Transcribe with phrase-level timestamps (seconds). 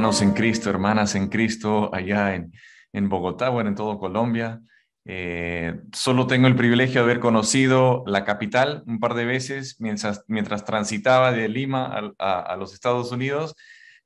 [0.00, 2.54] hermanos en Cristo, hermanas en Cristo, allá en,
[2.94, 4.62] en Bogotá, bueno, en todo Colombia.
[5.04, 10.24] Eh, solo tengo el privilegio de haber conocido la capital un par de veces mientras,
[10.26, 13.54] mientras transitaba de Lima a, los Estados Unidos,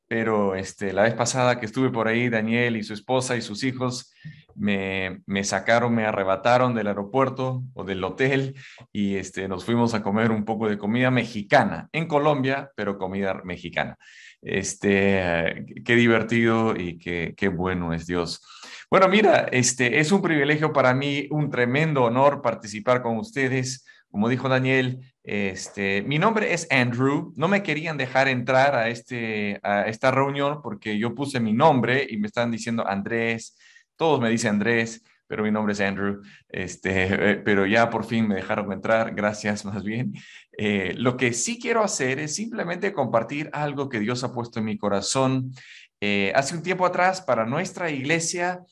[0.08, 3.62] pero este, la vez pasada que estuve por ahí, Daniel y su esposa y sus
[3.62, 4.12] hijos
[4.56, 8.56] me, me sacaron, me arrebataron del aeropuerto o del hotel
[8.92, 13.42] y este, nos fuimos a comer un poco de comida mexicana en Colombia, pero comida
[13.44, 13.96] mexicana.
[14.44, 18.42] Este, qué divertido y qué, qué bueno es Dios.
[18.90, 23.86] Bueno, mira, este es un privilegio para mí, un tremendo honor participar con ustedes.
[24.10, 27.32] Como dijo Daniel, este, mi nombre es Andrew.
[27.36, 32.06] No me querían dejar entrar a, este, a esta reunión porque yo puse mi nombre
[32.08, 33.56] y me están diciendo Andrés.
[33.96, 38.28] Todos me dicen Andrés pero mi nombre es Andrew, este, eh, pero ya por fin
[38.28, 40.14] me dejaron entrar, gracias más bien.
[40.56, 44.66] Eh, lo que sí quiero hacer es simplemente compartir algo que Dios ha puesto en
[44.66, 45.52] mi corazón
[46.00, 48.64] eh, hace un tiempo atrás para nuestra iglesia,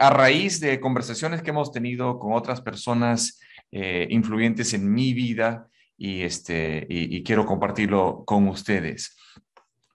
[0.00, 3.38] a raíz de conversaciones que hemos tenido con otras personas
[3.70, 9.16] influyentes en mi vida y, este, y, quiero compartirlo con ustedes.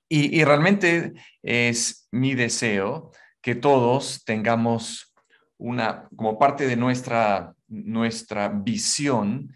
[0.08, 1.12] Y, y realmente
[1.44, 5.14] es mi deseo que todos tengamos
[5.58, 9.54] una, como parte de nuestra, nuestra visión,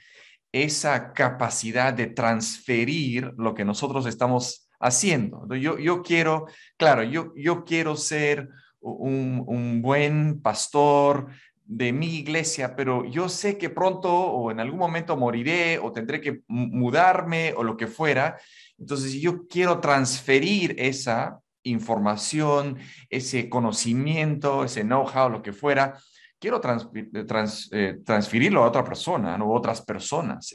[0.52, 5.45] esa capacidad de transferir lo que nosotros estamos haciendo.
[5.55, 11.27] Yo, yo quiero, claro, yo, yo quiero ser un, un buen pastor
[11.66, 16.20] de mi iglesia, pero yo sé que pronto o en algún momento moriré o tendré
[16.20, 18.39] que mudarme o lo que fuera.
[18.80, 22.77] Entonces yo quiero transferir esa información,
[23.09, 25.97] ese conocimiento, ese know-how, lo que fuera,
[26.39, 26.61] quiero
[27.71, 29.52] eh, transferirlo a otra persona, ¿no?
[29.52, 30.52] otras personas.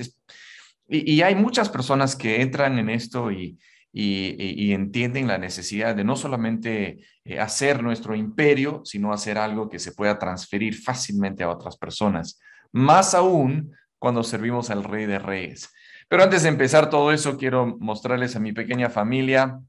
[0.88, 3.58] y, hay muchas personas que entran en esto y,
[3.96, 9.78] y, entienden la necesidad de no solamente eh, hacer nuestro imperio, sino hacer algo que
[9.78, 12.40] se pueda transferir fácilmente a otras personas.
[12.72, 15.72] Más aún cuando servimos al Rey de Reyes.
[16.08, 19.60] Pero antes de empezar todo eso, quiero mostrarles a mi pequeña familia.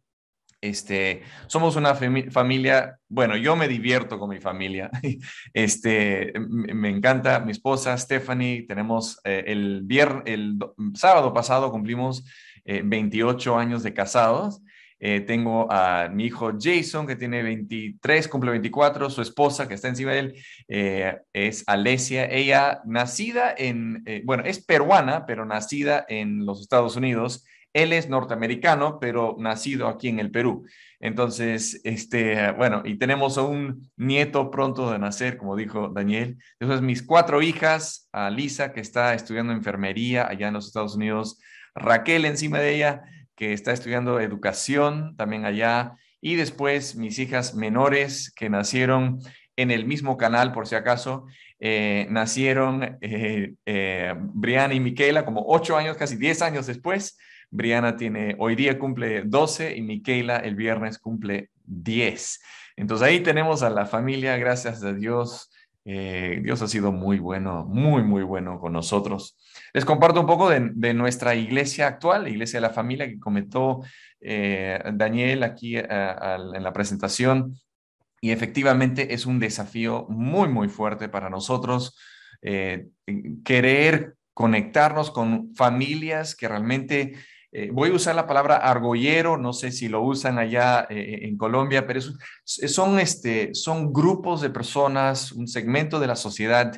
[0.70, 4.90] Este, somos una familia, bueno, yo me divierto con mi familia.
[5.54, 8.66] Este, me encanta mi esposa Stephanie.
[8.68, 10.58] Tenemos eh, el viernes, el
[10.96, 12.26] sábado pasado cumplimos
[12.66, 14.62] 28 eh, años de casados.
[15.00, 19.90] Eh, tengo a mi hijo Jason, que tiene 23, cumple 24, su esposa, que está
[19.90, 22.26] encima de él, es Alesia.
[22.26, 29.00] Ella, nacida en, bueno, es peruana, pero nacida en los Estados Unidos él es norteamericano,
[29.02, 30.66] pero nacido aquí en el Perú.
[31.02, 36.38] Entonces, este, bueno, y tenemos a un nieto pronto de nacer, como dijo Daniel.
[36.58, 41.38] Entonces, mis cuatro hijas, a Lisa, que está estudiando enfermería allá en los Estados Unidos,
[41.76, 43.04] Raquel encima de ella,
[43.36, 49.20] que está estudiando educación también allá, y después mis hijas menores que nacieron
[49.58, 51.26] en el mismo canal, por si acaso,
[51.60, 57.18] eh, nacieron eh, eh, Brianna y Miquela como ocho años, casi diez años después.
[57.56, 62.42] Briana tiene, hoy día cumple 12 y Miquela el viernes cumple 10.
[62.76, 65.50] Entonces ahí tenemos a la familia, gracias a Dios.
[65.86, 69.38] Eh, Dios ha sido muy bueno, muy, muy bueno con nosotros.
[69.74, 73.82] Les comparto un poco de, nuestra iglesia actual, la iglesia de la familia que comentó
[74.20, 77.56] eh, Daniel aquí eh, en la presentación.
[78.20, 81.98] Y efectivamente es un desafío muy, muy fuerte para nosotros
[83.44, 87.14] querer conectarnos con familias que realmente
[87.58, 91.20] eh, voy a usar la palabra argollero, no sé si lo usan allá eh, eh,
[91.22, 92.02] en Colombia, pero
[92.44, 96.74] son, este, son grupos de personas, un segmento de la sociedad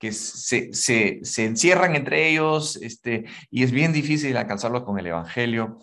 [0.00, 5.78] que se, encierran entre ellos este, y es bien difícil alcanzarlo con el Evangelio.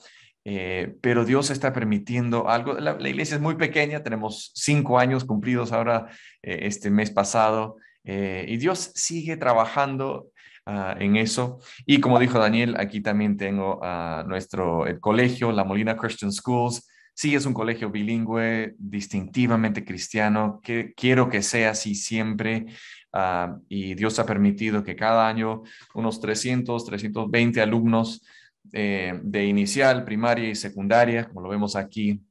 [1.02, 2.74] pero Dios está permitiendo algo.
[2.74, 6.10] La, iglesia es muy pequeña, tenemos cinco años cumplidos ahora
[6.42, 10.33] este mes pasado, y Dios sigue trabajando
[10.66, 11.60] Ah, en eso.
[11.86, 16.88] Y como dijo Daniel, aquí también tengo a nuestro el colegio, la Molina Christian Schools.
[17.14, 22.68] Sí, es un colegio bilingüe, distintivamente cristiano, que quiero que sea así siempre.
[23.12, 25.64] Ah, y Dios ha permitido que cada año
[25.94, 28.26] unos 300, 320 alumnos
[28.72, 32.22] eh, de inicial, primaria y secundaria, como lo vemos aquí,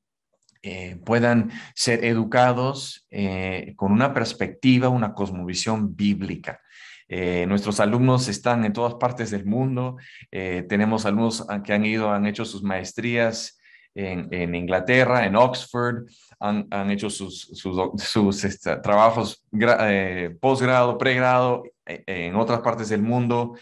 [0.62, 6.60] eh, puedan ser educados eh, con una perspectiva, una cosmovisión bíblica.
[7.14, 9.98] Eh, nuestros alumnos están en todas partes del mundo.
[10.30, 13.58] Eh, tenemos alumnos que han ido, han hecho sus maestrías
[13.94, 16.06] en, Inglaterra, en Oxford,
[16.40, 23.58] han, hecho sus, este, trabajos eh, posgrado, pregrado en otras partes del mundo.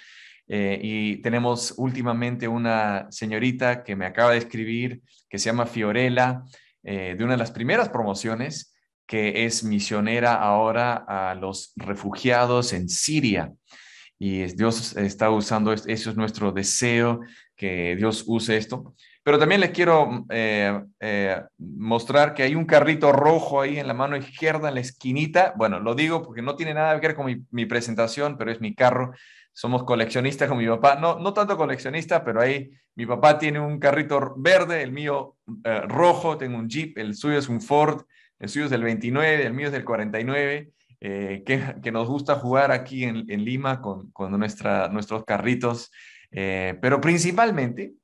[0.46, 6.44] y tenemos últimamente una señorita que me acaba de escribir que se llama Fiorella.
[6.85, 8.73] de una de las primeras promociones
[9.11, 13.53] que es misionera ahora a los refugiados en Siria.
[14.21, 17.19] Y Dios está usando, eso es nuestro deseo,
[17.57, 18.95] que Dios use esto.
[19.25, 23.95] Pero también les quiero eh, eh, mostrar que hay un carrito rojo ahí en la
[23.95, 25.55] mano izquierda, en la esquinita.
[25.56, 28.77] Bueno, lo digo porque no tiene nada que ver con mi, presentación, pero es mi
[28.77, 29.11] carro.
[29.53, 30.95] Somos coleccionistas con mi papá.
[30.95, 35.35] No, no tanto coleccionista, pero ahí mi papá tiene un carrito verde, el mío
[35.65, 38.05] eh, rojo, tengo un Jeep, el suyo es un Ford,
[38.41, 40.71] el suyo es del 29, el mío es del 49.
[41.01, 45.91] que, que, nos gusta jugar aquí en, en Lima con, con nuestra, nuestros carritos,
[46.31, 47.95] pero principalmente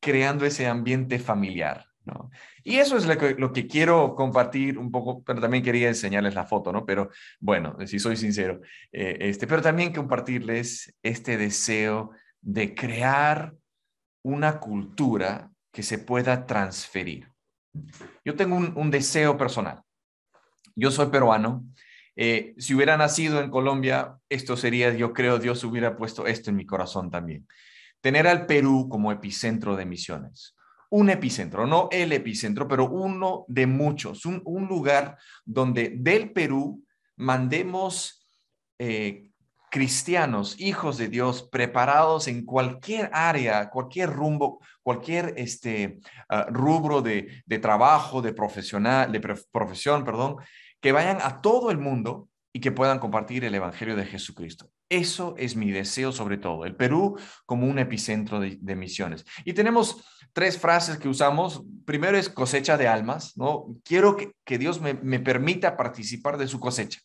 [0.00, 1.86] creando ese ambiente familiar.
[2.04, 2.30] ¿no?
[2.64, 6.34] Y eso es lo que, lo que, quiero compartir un poco, pero también quería enseñarles
[6.34, 6.84] la foto, ¿no?
[6.84, 7.10] Pero
[7.40, 8.60] bueno, si soy sincero,
[8.92, 12.10] eh, este, pero también compartirles este deseo
[12.40, 13.54] de crear
[14.22, 17.31] una cultura que se pueda transferir.
[18.24, 19.82] Yo tengo un, deseo personal.
[20.74, 21.64] Yo soy peruano.
[22.16, 26.56] Eh, si hubiera nacido en Colombia, esto sería, yo creo, Dios hubiera puesto esto en
[26.56, 27.46] mi corazón también
[28.02, 30.54] tener al Perú como epicentro de misiones.
[30.90, 35.16] Un epicentro, no el epicentro, pero uno de muchos, un, lugar
[35.46, 36.84] donde del Perú
[37.16, 38.28] mandemos
[38.78, 39.30] eh,
[39.72, 45.98] cristianos, hijos de Dios, preparados en cualquier área, cualquier rumbo, cualquier este,
[46.28, 49.20] ah, rubro de, trabajo, de, profesional, de
[49.50, 50.36] profesión, perdón,
[50.78, 54.70] que vayan a todo el mundo y que puedan compartir el Evangelio de Jesucristo.
[54.90, 59.24] Eso es mi deseo sobre todo, el Perú como un epicentro de, misiones.
[59.42, 60.04] Y tenemos
[60.34, 61.62] tres frases que usamos.
[61.86, 63.68] Primero es cosecha de almas, ¿no?
[63.84, 67.00] Quiero que, Dios me, permita participar de su cosecha.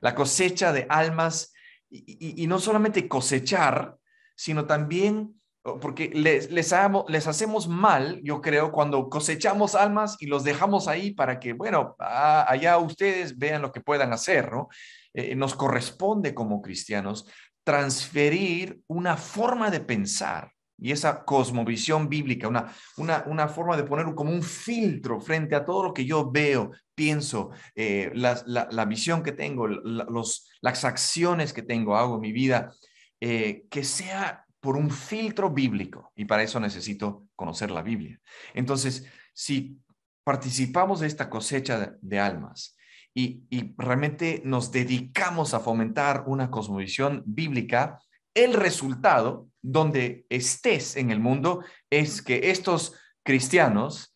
[0.00, 1.52] La cosecha de almas
[1.90, 3.96] y, no solamente cosechar,
[4.36, 5.34] sino también
[5.80, 6.72] porque les, les,
[7.08, 11.94] les, hacemos mal, yo creo, cuando cosechamos almas y los dejamos ahí para que, bueno,
[11.98, 14.68] allá ustedes vean lo que puedan hacer, ¿no?
[15.12, 17.26] Eh, nos corresponde como cristianos
[17.64, 24.14] transferir una forma de pensar y esa cosmovisión bíblica, una, una, una forma de poner
[24.14, 29.22] como un filtro frente a todo lo que yo veo, pienso, eh, la, la, visión
[29.22, 32.72] que tengo, los, las acciones que tengo, hago en mi vida,
[33.20, 36.10] eh, que sea por un filtro bíblico.
[36.16, 38.20] Y para eso necesito conocer la Biblia.
[38.52, 39.78] Entonces, si
[40.24, 42.76] participamos de esta cosecha de almas,
[43.14, 43.44] y,
[43.76, 48.00] realmente nos dedicamos a fomentar una cosmovisión bíblica,
[48.34, 54.14] el resultado, donde estés en el mundo, es que estos cristianos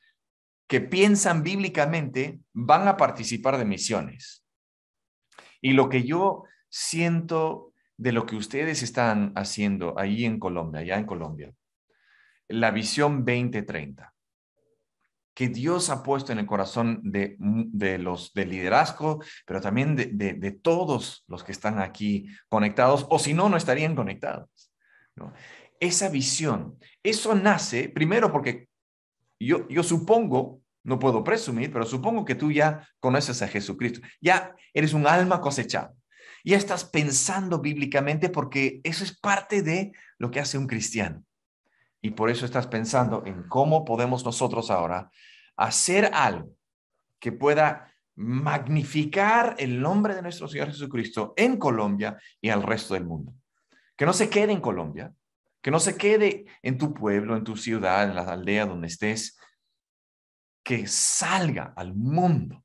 [0.72, 4.42] que piensan bíblicamente van a participar de misiones.
[5.60, 10.96] Y lo que yo siento de lo que ustedes están haciendo ahí en Colombia, allá
[10.96, 11.52] en Colombia,
[12.48, 14.14] la visión 2030
[15.34, 20.06] que Dios ha puesto en el corazón de, de los de liderazgo, pero también de,
[20.06, 24.72] de, todos los que están aquí conectados, o si no, no estarían conectados.
[25.80, 28.68] Esa visión, eso nace primero porque
[29.38, 34.54] yo, yo supongo, no puedo presumir, pero supongo que tú ya conoces a Jesucristo, ya
[34.72, 35.94] eres un alma cosechada,
[36.44, 41.24] ya estás pensando bíblicamente porque eso es parte de lo que hace un cristiano.
[42.00, 45.10] Y por eso estás pensando en cómo podemos nosotros ahora
[45.56, 46.50] hacer algo
[47.20, 53.04] que pueda magnificar el nombre de nuestro Señor Jesucristo en Colombia y al resto del
[53.04, 53.32] mundo.
[53.96, 55.12] Que no se quede en Colombia,
[55.62, 59.38] que no se quede en tu pueblo, en tu ciudad, en la aldea donde estés,
[60.62, 62.64] que salga al mundo.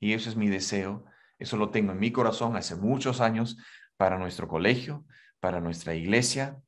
[0.00, 1.04] Y eso es mi deseo,
[1.38, 3.58] eso lo tengo en mi corazón hace muchos años
[3.96, 5.04] para nuestro colegio,
[5.40, 6.60] para nuestra iglesia,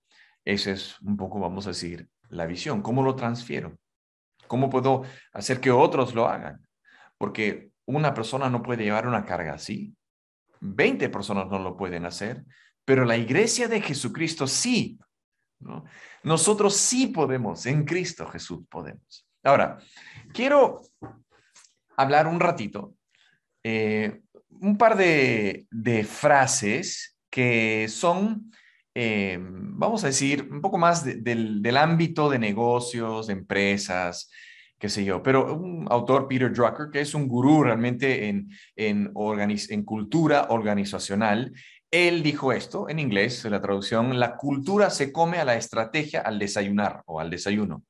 [0.45, 2.83] esa es un poco, vamos a decir, la visión.
[2.83, 3.79] ¿Cómo lo transfiero?
[4.47, 6.67] ¿Cómo puedo hacer que otros lo hagan?
[7.17, 9.95] Porque una persona no puede llevar una carga así.
[10.61, 12.45] Veinte personas no lo pueden hacer,
[12.85, 14.99] pero la iglesia de Jesucristo sí.
[16.23, 19.29] Nosotros sí podemos, en Cristo Jesús podemos.
[19.45, 19.79] Ahora,
[20.33, 20.83] quiero
[21.97, 22.95] hablar un ratito,
[23.63, 24.23] eh,
[24.61, 25.67] un par de,
[26.09, 28.51] frases que son
[28.95, 34.31] eh, vamos a decir, un poco más del, ámbito de negocios, de empresas,
[34.79, 39.13] qué sé yo, pero un autor, Peter Drucker, que es un gurú realmente en, en,
[39.15, 41.53] en cultura organizacional,
[41.91, 46.39] él dijo esto en inglés, la traducción, la cultura se come a la estrategia al
[46.39, 47.85] desayunar o al desayuno.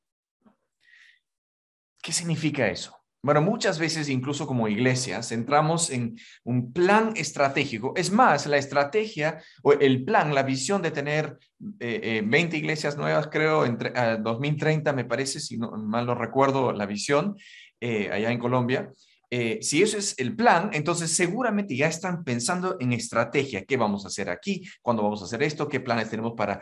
[2.02, 3.02] ¿Qué significa eso?
[3.24, 7.92] Bueno, muchas veces, incluso como iglesias, entramos en un plan estratégico.
[7.94, 13.28] Es más, la estrategia o el plan, la visión de tener 20 eh, iglesias nuevas,
[13.28, 17.36] creo, entre 2030, me parece, si no, mal no recuerdo la visión,
[17.80, 18.90] eh, allá en Colombia,
[19.34, 23.64] eh, si eso es el plan, entonces seguramente ya están pensando en estrategia.
[23.64, 24.62] ¿Qué vamos a hacer aquí?
[24.82, 25.70] ¿Cuándo vamos a hacer esto?
[25.70, 26.60] ¿Qué planes tenemos para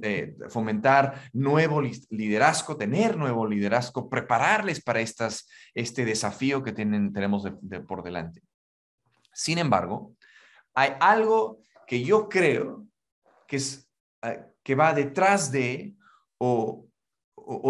[0.00, 7.46] eh, fomentar nuevo liderazgo, tener nuevo liderazgo, prepararles para estas, este desafío que tenemos
[7.86, 8.40] por delante?
[9.34, 10.14] Sin embargo,
[10.72, 12.86] hay algo que yo creo
[13.46, 13.86] que, es,
[14.22, 15.94] eh, que va detrás de
[16.38, 16.86] o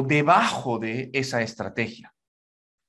[0.06, 2.14] debajo de esa estrategia.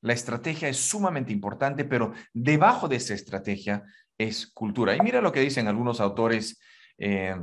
[0.02, 3.84] La estrategia es sumamente importante, pero debajo de esa estrategia
[4.18, 4.96] es cultura.
[4.96, 6.60] Y mira lo que dicen algunos autores.
[6.98, 7.36] Eh,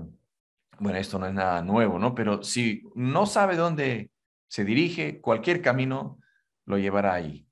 [0.78, 2.14] bueno, esto no es nada nuevo, ¿no?
[2.14, 4.10] Pero si no sabe dónde
[4.48, 6.18] se dirige, cualquier camino
[6.64, 7.46] lo llevará ahí.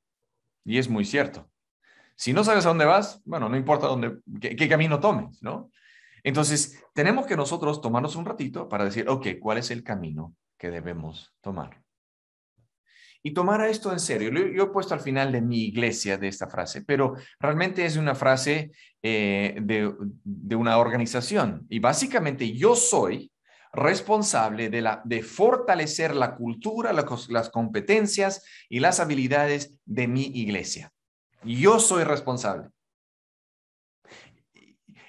[0.65, 1.51] Y es muy cierto.
[2.17, 5.71] Si no sabes a dónde vas, bueno, no importa dónde, qué, qué camino tomes, ¿no?
[6.23, 10.71] Entonces, tenemos que nosotros tomarnos un ratito para decir, ok, ¿cuál es el camino que
[10.71, 11.84] debemos tomar?
[13.27, 14.31] Y tomara esto en serio.
[14.31, 18.15] Yo, he puesto al final de mi iglesia de esta frase, pero realmente es una
[18.15, 21.67] frase eh, de, una organización.
[21.71, 23.33] Y básicamente yo soy
[23.73, 30.93] responsable de, la, de fortalecer la cultura, las competencias y las habilidades de mi iglesia.
[31.43, 32.69] Yo soy responsable.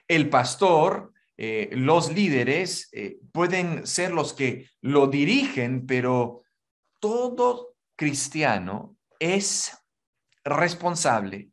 [0.07, 6.43] El pastor, eh, los líderes eh, pueden ser los que lo dirigen, pero
[7.01, 9.78] todo cristiano es
[10.44, 11.52] responsable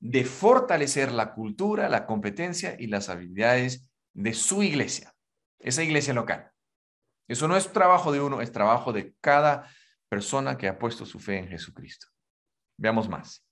[0.00, 5.14] de fortalecer la cultura, la competencia y las habilidades de su iglesia,
[5.58, 6.50] esa iglesia local.
[7.28, 9.70] Eso no es trabajo de uno, es trabajo de cada
[10.08, 12.08] persona que ha puesto su fe en Jesucristo.
[12.76, 13.46] Veamos más.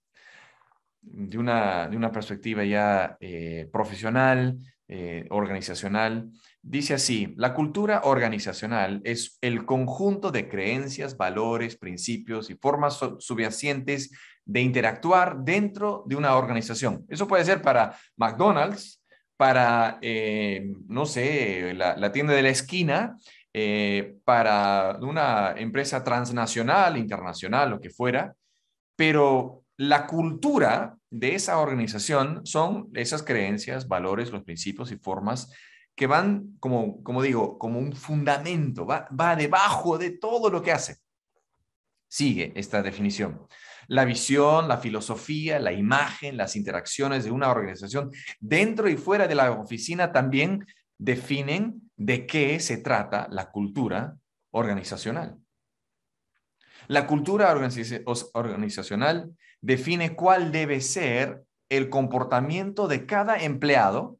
[1.00, 6.30] De una, de una perspectiva ya eh, profesional, eh, organizacional,
[6.68, 14.10] Dice así, la cultura organizacional es el conjunto de creencias, valores, principios y formas subyacentes
[14.44, 17.06] de interactuar dentro de una organización.
[17.08, 19.02] Eso puede ser para McDonald's,
[19.38, 23.16] para, eh, no sé, la, tienda de la esquina,
[23.54, 28.34] eh, para una empresa transnacional, internacional, lo que fuera,
[28.94, 35.52] pero la cultura de esa organización son esas creencias, valores, los principios y formas
[35.94, 40.72] que van, como, como digo, como un fundamento, va, va debajo de todo lo que
[40.72, 40.96] hace.
[42.08, 43.46] Sigue esta definición.
[43.86, 49.34] La visión, la filosofía, la imagen, las interacciones de una organización dentro y fuera de
[49.36, 50.66] la oficina también
[50.98, 54.16] definen de qué se trata la cultura
[54.50, 55.38] organizacional.
[56.88, 64.18] La cultura organizacional define cuál debe ser el comportamiento de cada empleado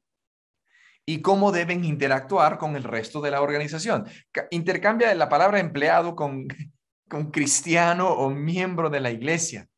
[1.07, 4.07] y cómo deben interactuar con el resto de la organización.
[4.51, 6.47] Intercambia la palabra empleado con,
[7.09, 9.69] con cristiano o miembro de la iglesia.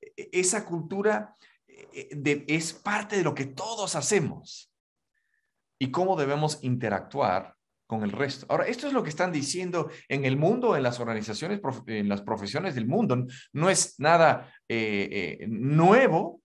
[0.00, 1.36] E-, esa cultura
[1.68, 4.72] eh, es parte de lo que todos hacemos
[5.78, 7.56] y cómo debemos interactuar
[7.92, 8.46] con el resto.
[8.48, 12.22] Ahora, esto es lo que están diciendo en el mundo, en las organizaciones, en las
[12.22, 13.26] profesiones del mundo.
[13.52, 16.40] No es nada eh, eh, nuevo,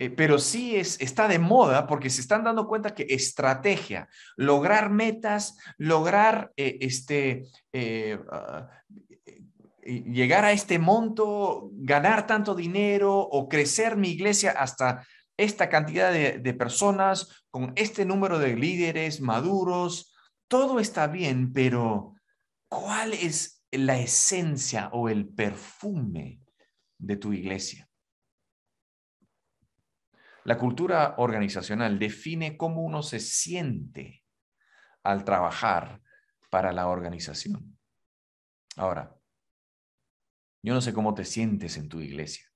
[0.00, 4.90] eh, pero sí es, está de moda porque se están dando cuenta que estrategia, lograr
[4.90, 7.44] metas, lograr este,
[8.32, 8.68] ah,
[9.84, 15.06] llegar a este monto, ganar tanto dinero o crecer mi iglesia hasta
[15.40, 20.14] esta cantidad de, personas, con este número de líderes maduros,
[20.48, 22.14] todo está bien, pero
[22.68, 26.42] ¿cuál es la esencia o el perfume
[26.98, 27.88] de tu iglesia?
[30.44, 34.22] La cultura organizacional define cómo uno se siente
[35.02, 36.02] al trabajar
[36.50, 37.78] para la organización.
[38.76, 39.16] Ahora,
[40.62, 42.49] yo no sé cómo te sientes en tu iglesia,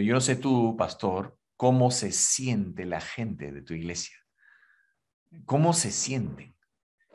[0.00, 4.16] yo no sé tú, pastor, cómo se siente la gente de tu iglesia.
[5.44, 6.56] ¿Cómo se sienten?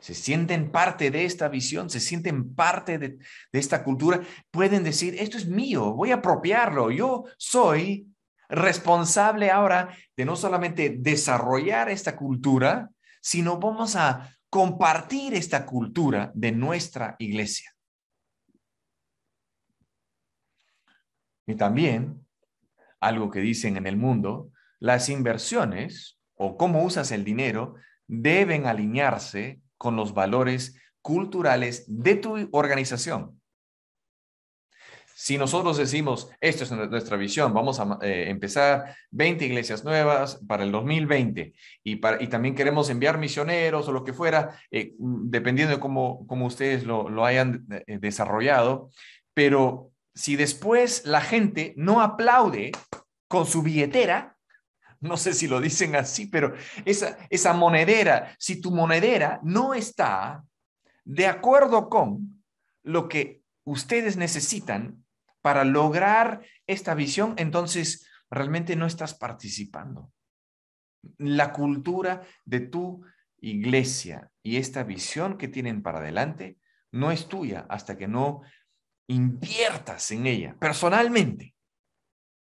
[0.00, 1.88] ¿Se sienten parte de esta visión?
[1.88, 4.20] ¿Se sienten parte de, de esta cultura?
[4.50, 6.90] Pueden decir, esto es mío, voy a apropiarlo.
[6.90, 8.06] Yo soy
[8.48, 16.52] responsable ahora de no solamente desarrollar esta cultura, sino vamos a compartir esta cultura de
[16.52, 17.74] nuestra iglesia.
[21.46, 22.23] Y también,
[23.06, 27.74] algo que dicen en el mundo, las inversiones o cómo usas el dinero
[28.06, 33.40] deben alinearse con los valores culturales de tu organización.
[35.16, 40.64] si nosotros decimos, esto es nuestra visión, vamos a eh, empezar 20 iglesias nuevas para
[40.64, 45.74] el 2020 y, para, y también queremos enviar misioneros o lo que fuera, eh, dependiendo
[45.74, 48.90] de cómo, cómo ustedes lo, lo hayan eh, desarrollado,
[49.34, 52.72] pero si después la gente no aplaude
[53.28, 54.36] con su billetera,
[55.00, 56.54] no sé si lo dicen así, pero
[56.84, 60.44] esa, monedera, si tu monedera no está
[61.04, 62.42] de acuerdo con
[62.82, 65.04] lo que ustedes necesitan
[65.42, 70.10] para lograr esta visión, entonces realmente no estás participando.
[71.18, 73.04] La cultura de tu
[73.40, 76.56] iglesia y esta visión que tienen para adelante
[76.92, 78.40] no es tuya hasta que no
[79.08, 81.54] inviertas en ella personalmente.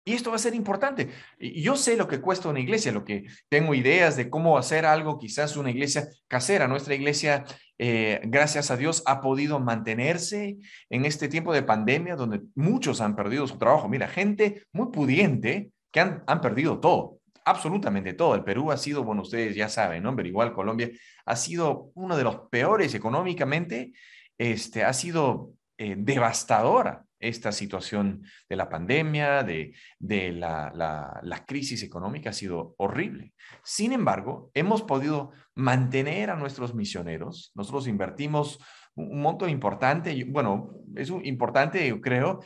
[0.06, 1.10] Y esto va a ser importante.
[1.40, 5.20] Yo sé lo que cuesta una iglesia, lo que tengo ideas de cómo hacer algo,
[5.20, 6.68] quizás una iglesia casera.
[6.68, 7.46] Nuestra iglesia,
[7.78, 10.58] eh, gracias a Dios, ha podido mantenerse
[10.90, 13.88] en este tiempo de pandemia donde muchos han perdido su trabajo.
[13.88, 18.34] Mira, gente muy pudiente que han, han perdido todo, absolutamente todo.
[18.34, 20.16] El Perú ha sido, bueno, ustedes ya saben, ¿no?
[20.16, 20.90] Pero igual Colombia
[21.26, 23.92] ha sido uno de los peores económicamente,
[24.40, 31.84] este, ha sido eh, devastadora esta situación de la pandemia, de, de la, la, crisis
[31.84, 33.32] económica ha sido horrible.
[33.64, 37.54] Sin embargo, hemos podido mantener a nuestros misioneros.
[37.56, 38.60] Nosotros invertimos
[38.94, 42.42] un monto importante, bueno, es importante, yo creo,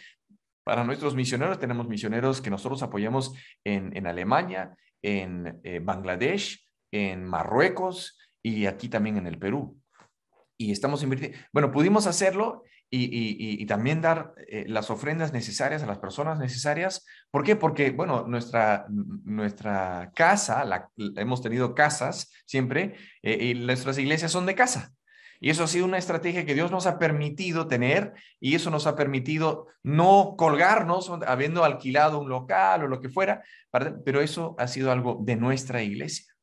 [0.64, 1.58] para nuestros misioneros.
[1.58, 8.90] Tenemos misioneros que nosotros apoyamos en, en Alemania, en eh, Bangladesh, en Marruecos y aquí
[8.90, 9.76] también en el Perú.
[10.56, 12.64] Y estamos invirtiendo, bueno, pudimos hacerlo
[12.96, 17.06] y, también dar eh, las ofrendas necesarias a las personas necesarias.
[17.32, 17.56] ¿Por qué?
[17.56, 24.46] Porque, bueno, nuestra, nuestra casa, la, hemos tenido casas siempre, eh, y nuestras iglesias son
[24.46, 24.92] de casa.
[25.40, 28.88] Y eso ha sido una estrategia que Dios nos ha permitido tener y eso nos
[28.88, 33.44] ha permitido no colgarnos habiendo alquilado un local o lo que fuera,
[34.06, 36.34] pero eso ha sido algo de nuestra iglesia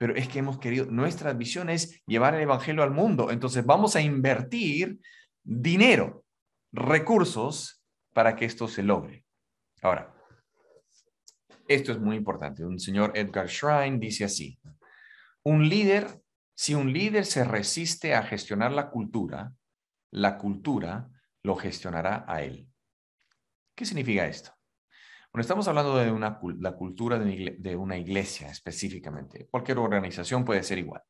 [0.00, 3.30] pero es que hemos querido, nuestra visión es llevar el Evangelio al mundo.
[3.30, 4.98] Entonces vamos a invertir
[5.42, 6.24] dinero,
[6.72, 9.24] recursos para que esto se logre.
[9.82, 10.14] Ahora,
[11.68, 12.64] esto es muy importante.
[12.64, 14.58] Un señor Edgar Shrine dice así,
[15.42, 16.20] un líder,
[16.54, 19.52] si un líder se resiste a gestionar la cultura,
[20.10, 21.08] la cultura
[21.42, 22.68] lo gestionará a él.
[23.74, 24.52] ¿Qué significa esto?
[25.32, 29.46] Bueno, estamos hablando de una, la cultura de una iglesia específicamente.
[29.48, 31.02] Cualquier organización puede ser igual.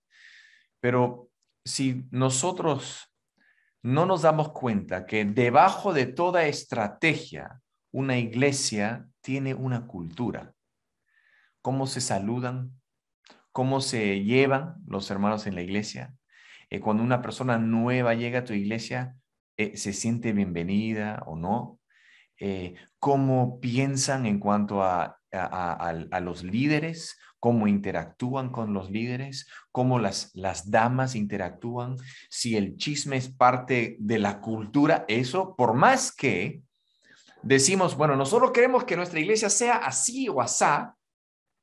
[0.79, 1.31] Pero
[1.65, 3.10] si nosotros
[3.83, 7.61] no nos damos cuenta que debajo de toda estrategia,
[7.93, 10.55] una iglesia tiene una cultura.
[11.63, 12.73] Cómo se saludan,
[13.53, 16.15] cómo se llevan los hermanos en la iglesia.
[16.69, 19.17] Eh, cuando una persona nueva llega a tu iglesia,
[19.57, 21.81] eh, se siente bienvenida o no.
[22.39, 29.99] Eh, cómo piensan en cuanto a, a los líderes, cómo interactúan con los líderes, cómo
[29.99, 31.97] las, las damas interactúan,
[32.29, 36.63] si el chisme es parte de la cultura, eso, por más que
[37.43, 40.95] decimos, bueno, nosotros queremos que nuestra iglesia sea así o asá,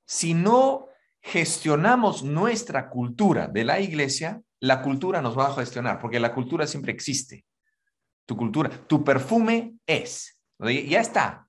[0.06, 0.88] si no
[1.22, 6.66] gestionamos nuestra cultura de la iglesia, la cultura nos va a gestionar, porque la cultura
[6.66, 7.46] siempre existe.
[8.26, 11.47] Tu cultura, tu perfume es, ya está,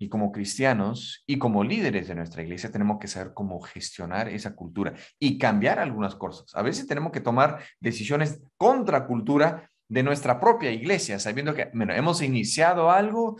[0.00, 4.54] y como cristianos y como líderes de nuestra iglesia tenemos que saber cómo gestionar esa
[4.54, 6.56] cultura y cambiar algunas cosas.
[6.56, 11.92] A veces tenemos que tomar decisiones contra cultura de nuestra propia iglesia, sabiendo que bueno,
[11.92, 13.36] hemos iniciado algo,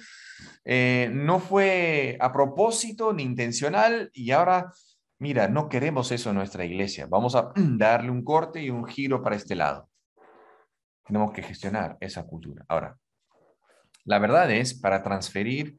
[0.66, 4.70] eh, no fue a propósito ni intencional y ahora,
[5.18, 7.06] mira, no queremos eso en nuestra iglesia.
[7.08, 9.88] Vamos a darle un corte y un giro para este lado.
[11.06, 12.66] Tenemos que gestionar esa cultura.
[12.68, 12.98] Ahora,
[14.04, 15.78] la verdad es, para transferir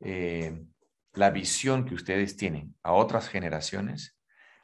[0.00, 0.64] eh,
[1.12, 4.16] la visión que ustedes tienen a otras generaciones,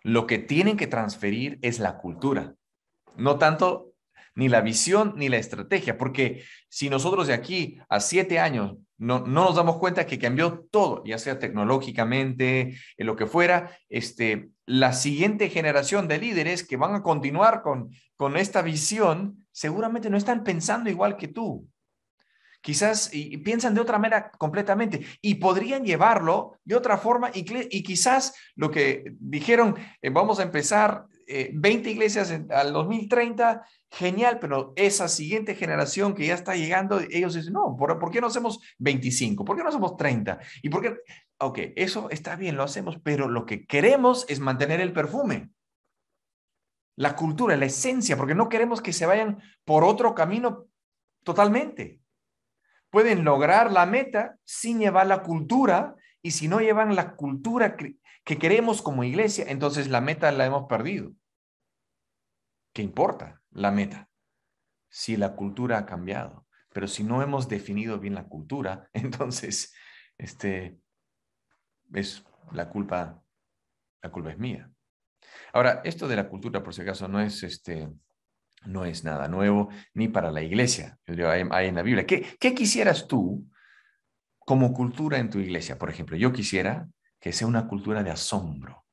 [0.03, 2.55] lo que tienen que transferir es la cultura,
[3.17, 3.93] no tanto
[4.35, 9.21] ni la visión ni la estrategia, porque si nosotros de aquí a siete años no,
[9.21, 14.51] no nos damos cuenta que cambió todo, ya sea tecnológicamente, en lo que fuera, este,
[14.67, 20.17] la siguiente generación de líderes que van a continuar con, con esta visión, seguramente no
[20.17, 21.69] están pensando igual que tú
[22.61, 27.45] quizás y, piensan de otra manera completamente y podrían llevarlo de otra forma y,
[27.83, 31.07] quizás lo que dijeron, eh, vamos a empezar
[31.53, 37.35] 20 eh, iglesias al 2030, genial, pero esa siguiente generación que ya está llegando, ellos
[37.35, 39.45] dicen, no, ¿por, ¿por qué no hacemos 25?
[39.45, 40.39] ¿Por qué no hacemos 30?
[40.63, 40.97] ¿Y por qué?
[41.39, 45.51] Ok, eso está bien, lo hacemos, pero lo que queremos es mantener el perfume
[47.01, 50.67] la cultura, la esencia, porque no queremos que se vayan por otro camino
[51.25, 52.00] totalmente.
[52.91, 58.39] Pueden lograr la meta sin llevar la cultura y si no llevan la cultura que
[58.39, 61.13] queremos como iglesia, entonces la meta la hemos perdido.
[62.73, 64.09] ¿Qué importa la meta?
[64.89, 69.75] Si la cultura ha cambiado, pero si no hemos definido bien la cultura, entonces
[70.19, 70.79] este
[71.93, 73.23] es la culpa
[74.03, 74.71] la culpa es mía.
[75.53, 77.89] Ahora, esto de la cultura, por si acaso, no es este
[78.67, 80.99] no es nada nuevo ni para la iglesia.
[81.07, 82.07] Hay, en la Biblia.
[82.07, 83.47] ¿Qué, ¿Qué quisieras tú
[84.39, 85.79] como cultura en tu iglesia?
[85.79, 86.89] Por ejemplo, yo quisiera
[87.21, 88.85] que sea una cultura de asombro.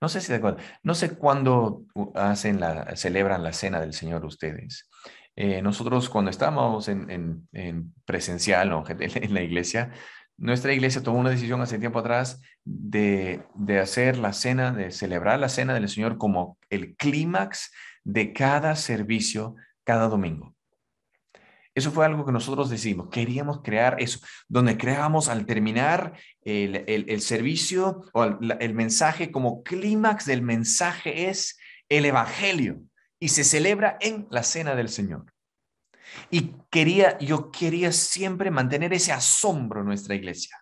[0.00, 0.58] No sé si de acuerdo.
[0.82, 4.88] No sé cuándo hacen la, celebran la cena del Señor ustedes.
[5.36, 9.92] Eh, nosotros cuando estábamos en, en, presencial en la iglesia,
[10.38, 15.38] nuestra iglesia tomó una decisión hace tiempo atrás de, de hacer la cena, de celebrar
[15.38, 17.70] la cena del Señor como el clímax
[18.04, 20.54] de cada servicio cada domingo.
[21.74, 28.02] Eso fue algo que nosotros decimos, queríamos crear eso, donde creamos al terminar el, servicio
[28.12, 31.58] o el, mensaje como clímax del mensaje es
[31.88, 32.82] el Evangelio
[33.20, 35.32] y se celebra en la cena del Señor.
[36.28, 40.59] Y quería, yo quería siempre mantener ese asombro en nuestra iglesia,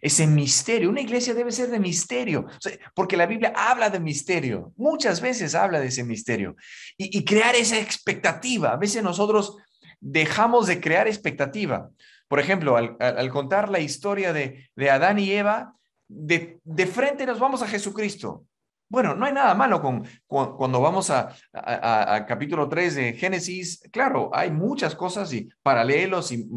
[0.00, 0.90] ese misterio.
[0.90, 2.46] Una iglesia debe ser de misterio,
[2.94, 6.56] porque la Biblia habla de misterio, muchas veces habla de ese misterio,
[6.96, 8.72] y, crear esa expectativa.
[8.72, 9.56] A veces nosotros
[10.00, 11.90] dejamos de crear expectativa.
[12.28, 15.74] Por ejemplo, al, contar la historia de, Adán y Eva,
[16.08, 16.60] de,
[16.92, 18.44] frente nos vamos a Jesucristo.
[18.88, 21.34] Bueno, no hay nada malo con, cuando vamos a,
[22.26, 23.82] capítulo 3 de Génesis.
[23.92, 26.48] Claro, hay muchas cosas y paralelos y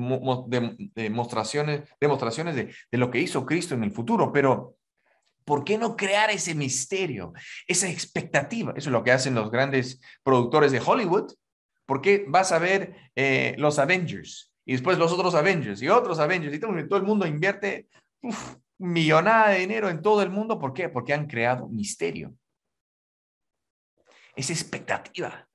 [0.95, 4.75] demostraciones, demostraciones de, de lo que hizo Cristo en el futuro, pero
[5.43, 7.33] ¿por qué no crear ese misterio,
[7.67, 8.71] esa expectativa?
[8.77, 11.33] Eso es lo que hacen los grandes productores de Hollywood.
[11.85, 16.19] ¿Por qué vas a ver eh, los Avengers y después los otros Avengers y otros
[16.19, 17.87] Avengers y todo, el mundo invierte
[18.81, 20.59] millonada de dinero en todo el mundo?
[20.59, 20.89] ¿Por qué?
[20.89, 22.35] Porque han creado misterio.
[24.35, 25.47] Es expectativa.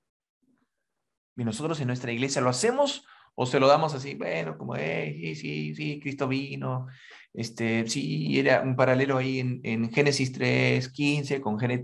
[1.37, 5.15] Y nosotros en nuestra iglesia lo hacemos o se lo damos así, bueno, como, eh,
[5.15, 6.87] sí, sí, sí, Cristo vino,
[7.35, 11.83] este, sí, era un paralelo ahí en, Génesis 3, 15, con eh,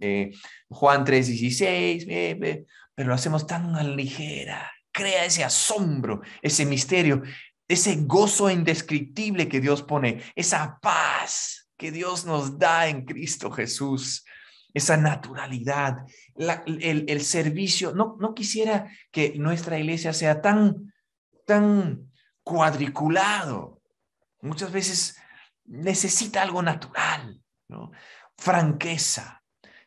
[0.00, 0.30] eh,
[0.68, 2.06] Juan 3, 16,
[2.94, 4.68] pero lo hacemos tan ligera.
[4.92, 7.22] Crea ese asombro, ese misterio,
[7.70, 14.24] ese gozo indescriptible que Dios pone, esa paz que Dios nos da en Cristo Jesús,
[14.74, 15.98] esa naturalidad,
[16.36, 17.92] el, servicio.
[17.94, 20.92] No, no quisiera que nuestra iglesia sea tan,
[21.46, 22.10] tan
[22.42, 23.80] cuadriculado.
[24.42, 25.16] Muchas veces
[25.64, 27.92] necesita algo natural, ¿no?
[28.36, 29.39] franqueza,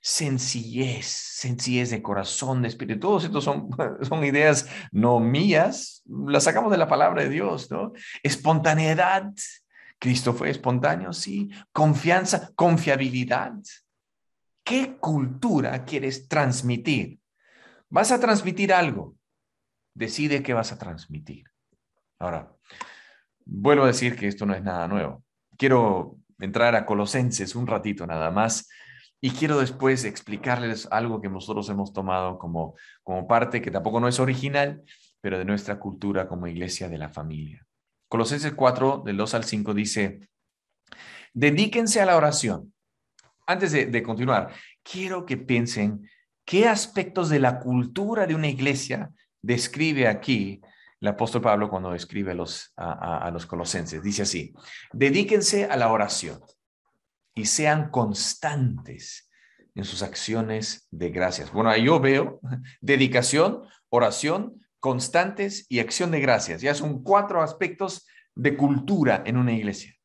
[0.06, 3.00] sencillez, sencillez de corazón, de espíritu.
[3.00, 3.70] Todos estos son,
[4.02, 7.94] son ideas no mías, las sacamos de la palabra de Dios, ¿no?
[8.22, 9.32] Espontaneidad.
[9.98, 11.50] Cristo fue espontáneo, sí.
[11.72, 13.54] Confianza, confiabilidad.
[14.66, 17.20] ¿Qué cultura quieres transmitir?
[17.90, 19.16] Vas a transmitir algo.
[19.94, 21.46] Decide qué vas a transmitir.
[22.20, 22.52] Ahora,
[23.46, 25.24] vuelvo a decir que esto no es nada nuevo.
[25.58, 28.68] Quiero entrar a Colosenses un ratito nada más
[29.26, 34.10] y quiero después explicarles algo que nosotros hemos tomado como, como parte, que tampoco no
[34.10, 34.84] es original,
[35.22, 37.66] pero de nuestra cultura como iglesia de la familia.
[38.10, 40.28] Colosenses 4, del 2 al 5 dice,
[41.34, 42.74] dedíquense a la oración.
[43.48, 44.52] Antes de, continuar,
[44.84, 46.06] quiero que piensen
[46.44, 49.10] qué aspectos de la cultura de una iglesia
[49.42, 50.60] describe aquí
[51.00, 54.04] el apóstol Pablo cuando describe los, a, a, los colosenses.
[54.04, 54.54] Dice así,
[54.92, 56.42] dedíquense a la oración
[57.36, 59.30] y sean constantes
[59.76, 61.52] en sus acciones de gracias.
[61.52, 62.40] Bueno, ahí yo veo
[62.82, 66.62] dedicación, oración, constantes y acción de gracias.
[66.62, 69.96] Ya son cuatro aspectos de cultura en una iglesia.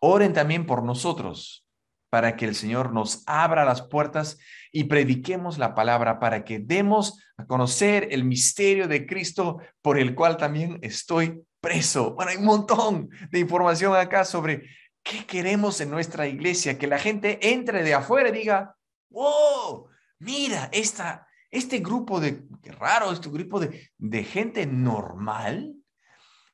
[0.00, 1.66] Oren también por nosotros
[2.10, 4.38] para que el Señor nos abra las puertas
[4.70, 10.14] y prediquemos la palabra para que demos a conocer el misterio de Cristo por el
[10.14, 12.14] cual también estoy preso.
[12.14, 14.68] Bueno, hay un montón de información acá sobre
[15.02, 16.78] ¿Qué queremos en nuestra iglesia?
[16.78, 18.76] Que la gente entre de afuera y diga,
[19.10, 19.88] wow,
[20.18, 22.46] mira, esta, este grupo de,
[22.78, 25.74] raro, este grupo de, de gente normal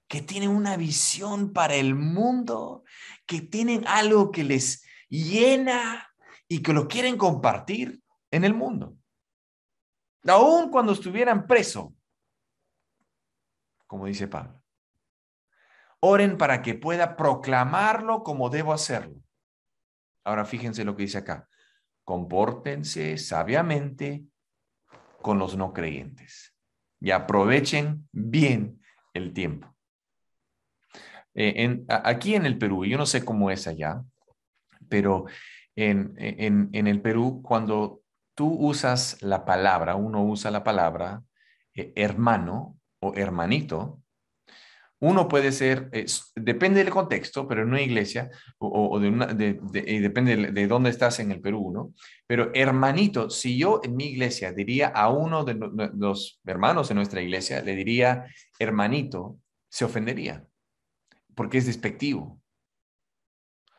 [0.09, 2.85] que tiene una visión para el mundo,
[3.27, 6.09] que tienen algo que les llena
[6.49, 8.97] y que lo quieren compartir en el mundo.
[10.27, 11.95] Aún cuando estuvieran preso,
[13.87, 14.58] como dice Pablo.
[16.01, 19.17] Oren para que pueda proclamarlo como debo hacerlo.
[20.25, 21.49] Ahora fíjense lo que dice acá.
[22.05, 24.25] Compórtense sabiamente
[25.23, 26.55] con los no creyentes
[27.01, 28.81] y aprovechen bien
[29.15, 29.75] el tiempo.
[31.35, 34.03] en, aquí en el Perú, yo no sé cómo es allá,
[34.89, 35.27] pero
[35.77, 38.03] en, en, el Perú, cuando
[38.35, 41.23] tú usas la palabra, uno usa la palabra
[41.75, 44.03] eh, hermano o hermanito,
[45.01, 45.91] uno puede ser,
[46.35, 51.31] depende del contexto, pero en una iglesia, o, de una, depende de, dónde estás en
[51.31, 51.95] el Perú, ¿no?
[52.27, 55.55] Pero hermanito, si yo en mi iglesia diría a uno de
[55.95, 58.27] los hermanos de nuestra iglesia, le diría
[58.59, 59.39] hermanito,
[59.71, 60.45] se ofendería,
[61.37, 62.41] porque es despectivo.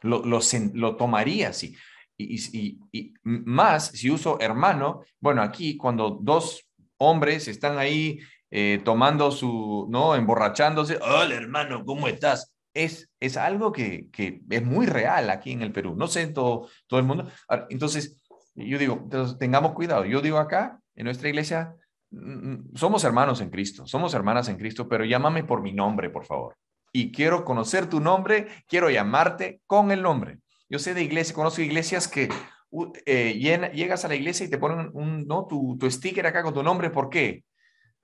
[0.01, 1.75] Lo, lo, tomaría así.
[2.17, 8.19] Y, y, más, si uso hermano, bueno, aquí cuando dos hombres están ahí
[8.51, 10.15] eh, tomando su, ¿no?
[10.15, 10.97] Emborrachándose.
[11.01, 12.53] Hola, hermano, ¿cómo estás?
[12.73, 15.95] Es, es algo que, que, es muy real aquí en el Perú.
[15.95, 17.27] No sé en todo, todo el mundo.
[17.69, 18.23] Entonces,
[18.55, 19.07] yo digo,
[19.39, 20.05] tengamos cuidado.
[20.05, 21.75] Yo digo acá, en nuestra iglesia,
[22.11, 26.09] mm, mm, somos hermanos en Cristo, somos hermanas en Cristo, pero llámame por mi nombre,
[26.09, 26.57] por favor.
[26.91, 30.39] Y quiero conocer tu nombre, quiero llamarte con el nombre.
[30.69, 32.29] Yo sé de iglesia, conozco iglesias que
[33.05, 33.33] eh,
[33.73, 35.45] llegas a la iglesia y te ponen un, ¿no?
[35.45, 36.89] tu, tu sticker acá con tu nombre.
[36.89, 37.43] ¿Por qué?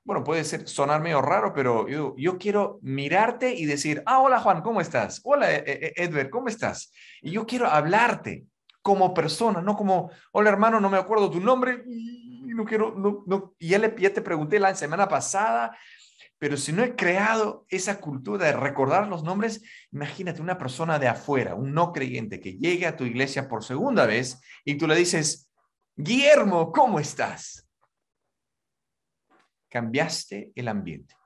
[0.05, 4.39] Bueno, puede ser sonar medio raro, pero yo, yo, quiero mirarte y decir, ah, hola
[4.39, 5.19] Juan, ¿cómo estás?
[5.23, 6.93] Hola e, e, Edward, ¿cómo estás?
[7.23, 8.45] Y yo quiero hablarte
[8.83, 13.23] como persona, no como, hola hermano, no me acuerdo tu nombre, y no quiero, no,
[13.25, 15.75] no, y ya, le, ya te pregunté la semana pasada,
[16.37, 21.07] pero si no he creado esa cultura de recordar los nombres, imagínate una persona de
[21.07, 24.95] afuera, un no creyente que llegue a tu iglesia por segunda vez y tú le
[24.95, 25.49] dices,
[25.95, 27.64] Guillermo, ¿cómo estás?
[29.75, 31.17] Cambiaste el ambiente.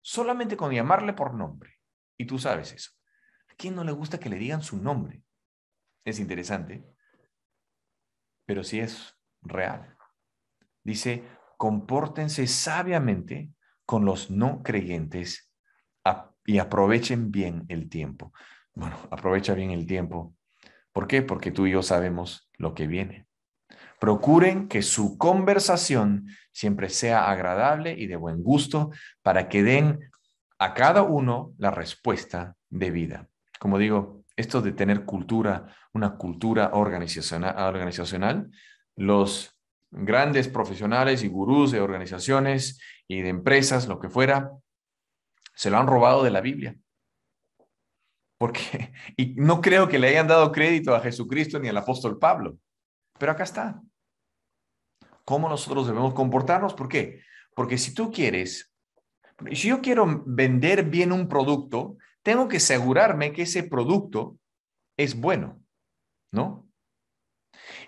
[0.00, 1.80] Solamente con llamarle por nombre.
[2.16, 2.92] Y tú sabes eso.
[3.48, 5.24] ¿A quién no le gusta que le digan su nombre?
[6.04, 6.84] Es interesante,
[8.46, 9.96] pero sí es real.
[10.84, 11.24] Dice,
[11.58, 13.50] compórtense sabiamente
[13.84, 15.52] con los no creyentes
[16.46, 18.32] y aprovechen bien el tiempo.
[18.72, 20.36] Bueno, aprovecha bien el tiempo.
[20.92, 21.22] ¿Por qué?
[21.22, 23.26] Porque tú y yo sabemos lo que viene.
[24.00, 28.90] Procuren que su conversación siempre sea agradable y de buen gusto
[29.22, 30.10] para que den
[30.58, 33.28] a cada uno la respuesta de vida.
[33.58, 38.50] Como digo, esto de tener cultura, una cultura organizacional, organizacional
[38.96, 39.60] los
[39.90, 44.50] grandes profesionales y gurús de organizaciones y de empresas, lo que fuera,
[45.54, 46.74] se lo han robado de la Biblia.
[48.38, 52.56] Porque, y no creo que le hayan dado crédito a Jesucristo ni al apóstol Pablo,
[53.18, 53.82] pero acá está
[55.30, 56.74] cómo nosotros debemos comportarnos.
[56.74, 57.22] ¿Por qué?
[57.54, 58.74] Porque si tú quieres,
[59.52, 64.40] si yo quiero vender bien un producto, tengo que asegurarme que ese producto
[64.96, 65.62] es bueno,
[66.32, 66.68] ¿no?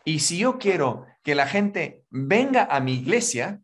[0.05, 3.61] Y si yo quiero que la gente venga a mi iglesia,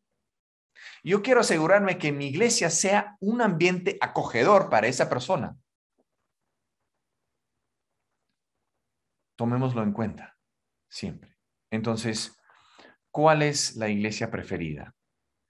[1.04, 5.56] yo quiero asegurarme que mi iglesia sea un ambiente acogedor para esa persona.
[9.36, 10.36] Tomémoslo en cuenta,
[10.88, 11.36] siempre.
[11.70, 12.38] Entonces,
[13.18, 14.94] ¿cuál es la iglesia preferida?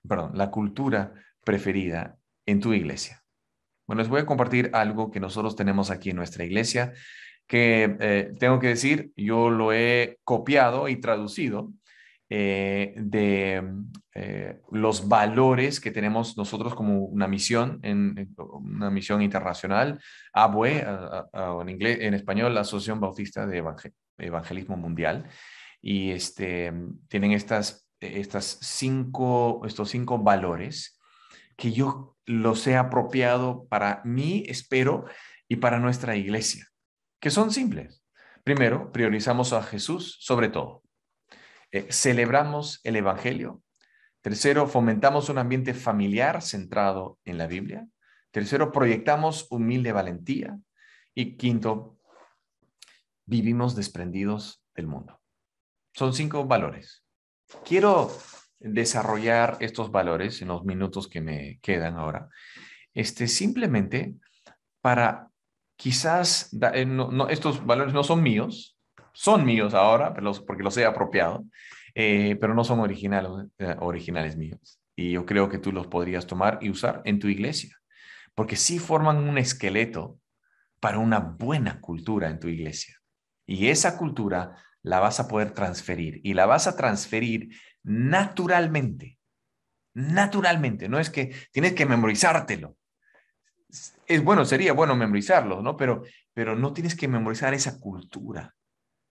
[0.09, 1.13] Perdón, la cultura
[1.45, 3.23] preferida en tu iglesia.
[3.87, 6.95] Bueno, les voy a compartir algo que nosotros tenemos aquí en nuestra iglesia,
[7.47, 11.71] que eh, tengo que decir, yo lo he copiado y traducido
[12.31, 13.63] eh, de
[14.15, 20.01] eh, los valores que tenemos nosotros como una misión, en, una misión internacional,
[20.33, 20.87] ABUE,
[21.35, 23.63] en, español, la Asociación Bautista de
[24.17, 25.29] Evangelismo Mundial
[25.81, 26.73] y este,
[27.09, 30.99] tienen estas, estas cinco, estos cinco valores
[31.57, 35.07] que yo los he apropiado para mí, espero,
[35.49, 36.67] y para nuestra iglesia,
[37.21, 38.05] que son simples.
[38.45, 40.83] Primero, priorizamos a Jesús sobre todo.
[41.73, 43.63] Eh, celebramos el Evangelio.
[44.23, 47.87] Tercero, fomentamos un ambiente familiar centrado en la Biblia.
[48.31, 50.59] Tercero, proyectamos humilde valentía.
[51.15, 51.99] Y quinto,
[53.27, 55.21] vivimos desprendidos del mundo.
[55.99, 57.05] Son cinco valores.
[57.65, 58.17] Quiero
[58.61, 62.29] desarrollar estos valores en los minutos que me quedan ahora.
[62.95, 64.15] Este, simplemente
[64.81, 65.29] para
[65.75, 66.87] quizás, eh,
[67.31, 68.79] estos valores no son míos,
[69.13, 70.15] son míos ahora,
[70.47, 71.45] porque los he apropiado,
[71.97, 74.79] eh, pero no son originales, eh, originales míos.
[74.95, 77.77] Y yo creo que tú los podrías tomar y usar en tu iglesia,
[78.37, 80.21] porque sí forman un esqueleto
[80.79, 82.95] para una buena cultura en tu iglesia.
[83.47, 87.51] Y esa cultura la vas a poder transferir y la vas a transferir
[87.83, 89.19] naturalmente.
[89.95, 92.77] Naturalmente, no es que tienes que memorizártelo.
[94.07, 95.77] Es bueno, sería bueno memorizarlo, ¿no?
[95.77, 98.55] Pero, pero no tienes que memorizar esa cultura.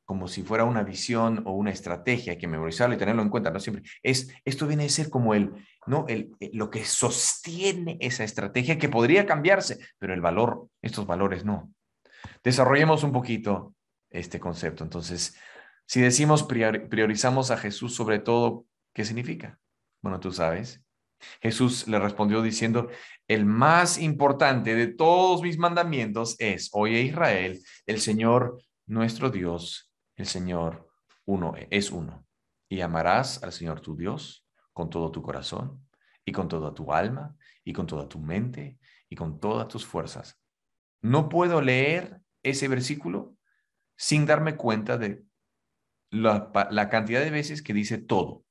[0.08, 3.52] como si fuera una visión o una estrategia, hay que memorizarlo y tenerlo en cuenta,
[3.52, 3.84] no siempre.
[4.02, 5.52] Es, esto viene a ser como el,
[5.86, 6.06] ¿no?
[6.08, 11.74] El, lo que sostiene esa estrategia que podría cambiarse, pero el valor, estos valores no.
[12.42, 13.76] Desarrollemos un poquito
[14.10, 14.86] este concepto.
[14.86, 15.36] Entonces,
[15.88, 19.60] si decimos priorizamos a Jesús sobre todo, ¿qué significa?
[20.02, 20.84] Bueno, tú sabes.
[21.42, 22.90] Jesús le respondió diciendo,
[23.28, 30.26] el más importante de todos mis mandamientos es, oye Israel, el Señor nuestro Dios el
[30.26, 30.90] Señor
[31.26, 32.26] uno es uno.
[32.70, 35.88] Y amarás al Señor tu Dios con todo tu corazón
[36.26, 38.78] y con toda tu alma y con toda tu mente
[39.10, 40.42] y con todas tus fuerzas.
[41.02, 43.38] No puedo leer ese versículo
[43.96, 45.24] sin darme cuenta de
[46.10, 48.44] la, la cantidad de veces que dice todo.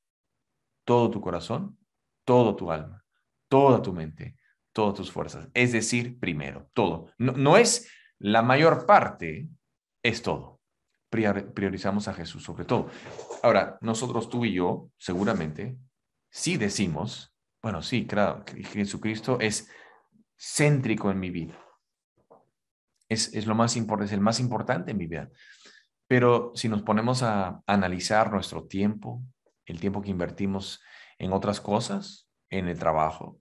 [0.85, 1.79] Todo tu corazón,
[2.25, 3.05] todo tu alma,
[3.49, 4.37] toda tu mente,
[4.73, 5.49] todas tus fuerzas.
[5.55, 7.11] Es decir, primero, todo.
[7.19, 9.49] No, no es la mayor parte,
[10.03, 10.57] es todo
[11.09, 12.91] priorizamos a Jesús sobre todo.
[13.43, 15.77] Ahora, nosotros, tú y yo, seguramente,
[16.31, 19.69] sí decimos, bueno, sí, claro, Jesucristo es
[20.37, 21.59] céntrico en mi vida.
[23.09, 25.31] Es, es lo más importante, es el más importante en mi vida.
[26.09, 29.23] Pero si nos ponemos a analizar nuestro tiempo,
[29.65, 30.81] el tiempo que invertimos
[31.19, 33.41] en otras cosas, en el trabajo,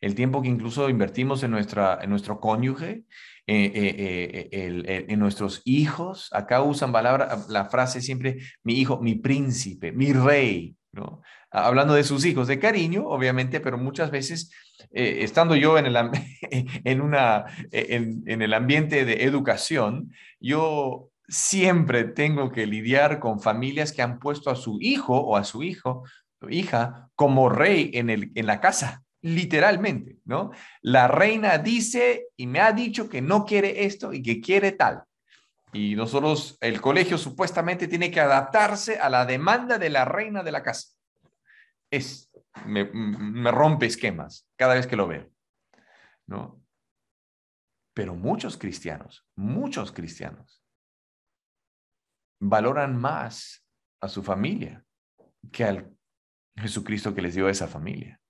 [0.00, 3.04] el tiempo que incluso invertimos en, nuestra, en nuestro cónyuge,
[3.46, 6.28] eh, eh, eh, en nuestros hijos.
[6.32, 11.22] Acá usan palabra, la frase siempre, mi hijo, mi príncipe, mi rey, ¿no?
[11.50, 14.50] Hablando de sus hijos, de cariño, obviamente, pero muchas veces,
[14.90, 15.96] estando yo en el,
[16.84, 23.92] en, una, en, en el ambiente de educación, yo siempre tengo que lidiar con familias
[23.92, 26.04] que han puesto a su hijo o a su hijo,
[26.48, 30.50] hija, como rey en, el, en la casa literalmente, ¿no?
[30.82, 35.02] La reina dice y me ha dicho que no quiere esto y que quiere tal.
[35.72, 40.52] Y nosotros, el colegio supuestamente tiene que adaptarse a la demanda de la reina de
[40.52, 40.88] la casa.
[41.90, 42.30] Es,
[42.66, 45.30] me, me rompe esquemas cada vez que lo veo,
[46.26, 46.62] ¿no?
[47.94, 50.63] Pero muchos cristianos, muchos cristianos,
[52.48, 53.64] valoran más
[54.00, 54.84] a su familia
[55.50, 55.96] que al
[56.56, 58.20] Jesucristo que les dio esa familia.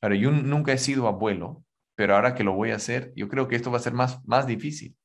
[0.00, 3.48] Pero yo nunca he sido abuelo, pero ahora que lo voy a hacer, yo creo
[3.48, 4.96] que esto va a ser más, más difícil.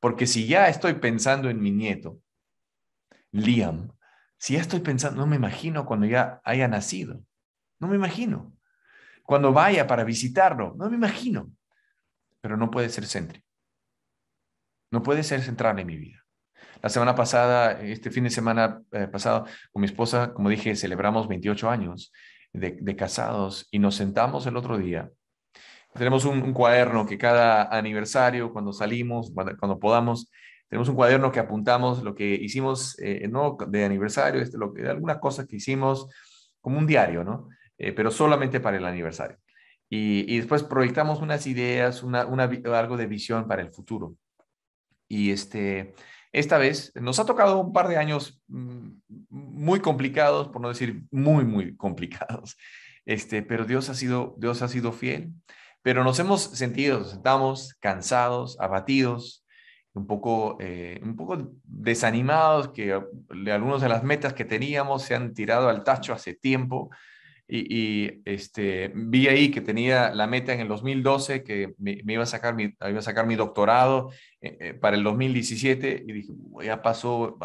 [0.00, 2.20] Porque si ya estoy pensando en mi nieto,
[3.32, 3.92] Liam,
[4.38, 7.22] si ya estoy pensando, no me imagino cuando ya haya nacido.
[7.78, 8.56] No me imagino.
[9.24, 11.50] Cuando vaya para visitarlo, no me imagino.
[12.40, 13.46] Pero no puede ser céntrico.
[14.90, 16.25] No puede ser central en mi vida.
[16.82, 21.28] La semana pasada, este fin de semana eh, pasado, con mi esposa, como dije, celebramos
[21.28, 22.12] 28 años
[22.52, 25.10] de, casados y nos sentamos el otro día.
[25.94, 30.30] Tenemos un, cuaderno que cada aniversario, cuando salimos, cuando, podamos,
[30.68, 34.90] tenemos un cuaderno que apuntamos lo que hicimos eh, no de aniversario, este, lo, de
[34.90, 36.08] alguna cosa que hicimos,
[36.60, 37.48] como un diario, ¿no?
[37.78, 39.38] Eh, pero solamente para el aniversario.
[39.88, 44.16] Y, y después proyectamos unas ideas, una, una, algo de visión para el futuro.
[45.08, 45.94] Y este,
[46.36, 48.90] esta vez nos ha tocado un par de años mm,
[49.30, 52.58] muy complicados, por no decir muy, muy complicados.
[53.06, 55.32] Este, pero Dios ha sido, Dios ha sido fiel.
[55.80, 59.46] Pero nos hemos sentido, estamos cansados, abatidos,
[59.94, 65.32] un poco, eh, un poco desanimados, que algunas de las metas que teníamos se han
[65.32, 66.90] tirado al tacho hace tiempo
[67.48, 72.26] y, este, vi ahí que tenía la meta en el 2012, que me, iba, a
[72.26, 76.32] sacar mi, iba a sacar mi doctorado eh, eh, para el 2017 y dije,
[76.64, 77.38] ya pasó,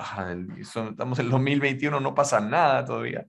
[0.60, 3.28] estamos en el 2021, no pasa nada todavía.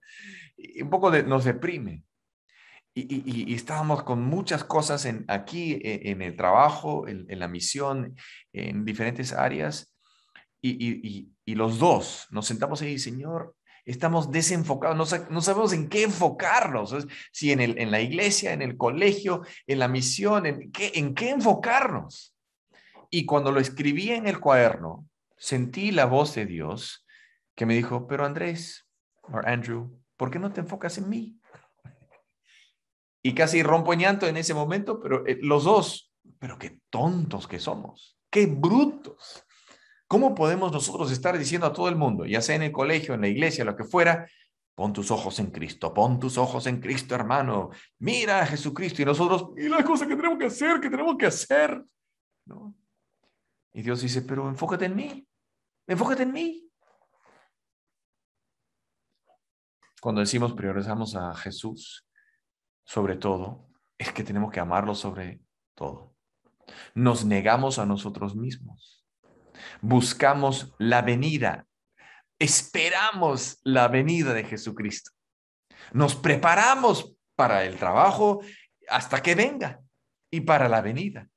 [0.57, 2.03] Y un poco de, nos deprime.
[2.95, 7.47] Y, y, estábamos con muchas cosas en, aquí, e, en, el trabajo, en, en, la
[7.47, 8.15] misión,
[8.51, 9.91] en diferentes áreas.
[10.61, 13.55] Y, y, los dos nos sentamos ahí, Señor,
[13.85, 14.97] estamos desenfocados,
[15.29, 16.95] no, sabemos en qué enfocarnos,
[17.31, 21.13] si en, el, en la iglesia, en el colegio, en la misión, en qué, en
[21.13, 22.35] qué enfocarnos.
[23.09, 27.05] Y cuando lo escribí en el cuaderno, sentí la voz de Dios
[27.55, 28.87] que me dijo, pero Andrés,
[29.21, 31.37] o Andrew, ¿por qué no te enfocas en mí?
[33.21, 37.59] Y casi rompo llanto en ese momento, pero eh, los dos, pero qué tontos que
[37.59, 39.45] somos, qué brutos.
[40.13, 43.21] ¿Cómo podemos nosotros estar diciendo a todo el mundo, ya sea en el colegio, en
[43.21, 44.29] la iglesia, lo que fuera,
[44.75, 49.05] pon tus ojos en Cristo, pon tus ojos en Cristo, hermano, mira a Jesucristo y
[49.05, 51.83] nosotros, y las cosas que tenemos que hacer, que tenemos que hacer,
[52.45, 52.75] ¿no?
[53.73, 55.27] Y Dios dice, pero enfócate en mí,
[55.87, 56.69] enfócate en mí.
[59.99, 62.07] Cuando decimos priorizamos a Jesús
[62.83, 65.41] sobre todo, es que tenemos que amarlo sobre
[65.73, 66.13] todo.
[66.93, 69.02] Nos negamos a nosotros mismos
[69.83, 71.67] buscamos la venida,
[72.39, 75.11] esperamos la venida de Jesucristo.
[75.91, 78.41] Nos preparamos para el trabajo
[78.87, 79.81] hasta que venga
[80.31, 81.27] y para la venida.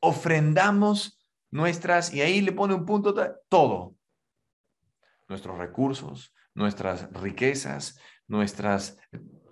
[0.00, 3.14] Ofrendamos nuestras, y ahí le pone un punto,
[3.48, 3.94] todo.
[5.28, 8.96] Nuestros recursos, nuestras riquezas, nuestras,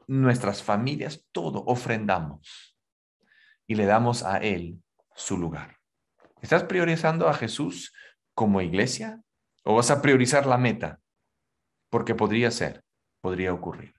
[0.07, 2.79] nuestras familias, todo ofrendamos.
[3.67, 4.83] Y le damos a Él
[5.15, 5.77] su lugar.
[6.41, 7.93] ¿Estás priorizando a Jesús
[8.35, 9.21] como iglesia
[9.65, 11.01] o vas a priorizar la meta?
[11.91, 12.83] Porque podría ser,
[13.21, 13.95] podría ocurrir.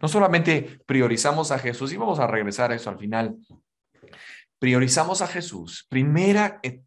[0.00, 3.36] No solamente priorizamos a Jesús, y vamos a regresar a eso al final,
[4.58, 5.86] priorizamos a Jesús.
[5.88, 6.82] Primera eh,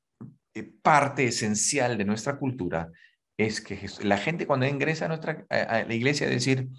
[0.54, 2.90] eh, parte esencial de nuestra cultura
[3.38, 6.70] es que la gente cuando ingresa a, nuestra, a la iglesia decir,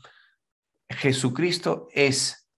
[0.88, 2.48] Jesucristo es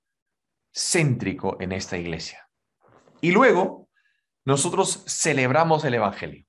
[0.72, 2.48] céntrico en esta iglesia.
[3.20, 3.88] Y luego
[4.44, 6.47] nosotros celebramos el Evangelio.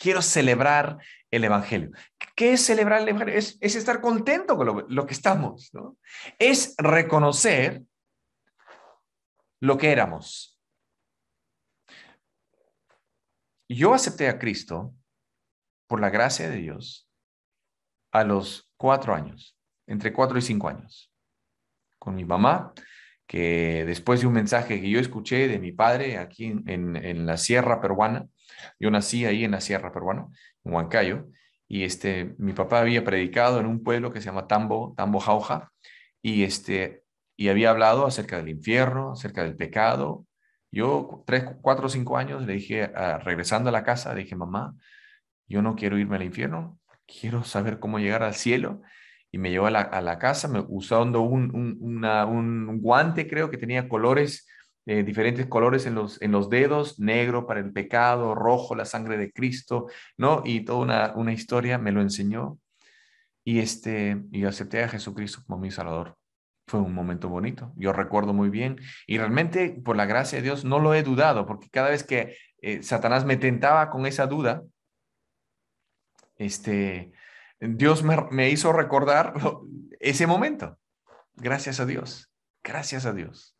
[0.00, 0.96] Quiero celebrar
[1.30, 1.90] el Evangelio.
[2.34, 3.38] ¿Qué es celebrar el Evangelio?
[3.38, 5.98] Es, estar contento con lo, que estamos, ¿no?
[6.38, 7.82] Es reconocer
[9.60, 10.58] lo que éramos.
[13.68, 14.94] Yo acepté a Cristo
[15.86, 17.06] por la gracia de Dios
[18.10, 21.12] a los cuatro años, entre cuatro y cinco años,
[21.98, 22.72] con mi mamá
[23.26, 27.80] que después de un mensaje que yo escuché de mi padre aquí en, la sierra
[27.80, 28.26] peruana,
[28.78, 30.26] yo nací ahí en la sierra peruana,
[30.64, 31.28] en Huancayo,
[31.68, 35.70] y este, mi papá había predicado en un pueblo que se llama Tambo, Tambo Jauja,
[36.22, 37.04] y, este,
[37.36, 40.26] y había hablado acerca del infierno, acerca del pecado.
[40.72, 42.90] Yo, tres, cuatro o cinco años, le dije,
[43.24, 44.74] regresando a la casa, dije, mamá,
[45.48, 48.82] yo no quiero irme al infierno, quiero saber cómo llegar al cielo
[49.32, 54.46] y me llevó a la, casa me, usando un, un, guante, creo que tenía colores,
[54.86, 59.18] eh, diferentes colores en los, en los dedos, negro para el pecado, rojo la sangre
[59.18, 60.42] de Cristo, ¿no?
[60.44, 62.58] Y toda una, una historia me lo enseñó.
[63.44, 66.16] Y, este, y acepté a Jesucristo como mi Salvador.
[66.66, 68.78] Fue un momento bonito, yo recuerdo muy bien.
[69.06, 72.36] Y realmente, por la gracia de Dios, no lo he dudado, porque cada vez que
[72.62, 74.62] eh, Satanás me tentaba con esa duda,
[76.36, 77.12] este,
[77.60, 79.34] Dios me, hizo recordar
[80.00, 80.78] ese momento.
[81.34, 82.32] Gracias a Dios.
[82.62, 83.56] Gracias a Dios.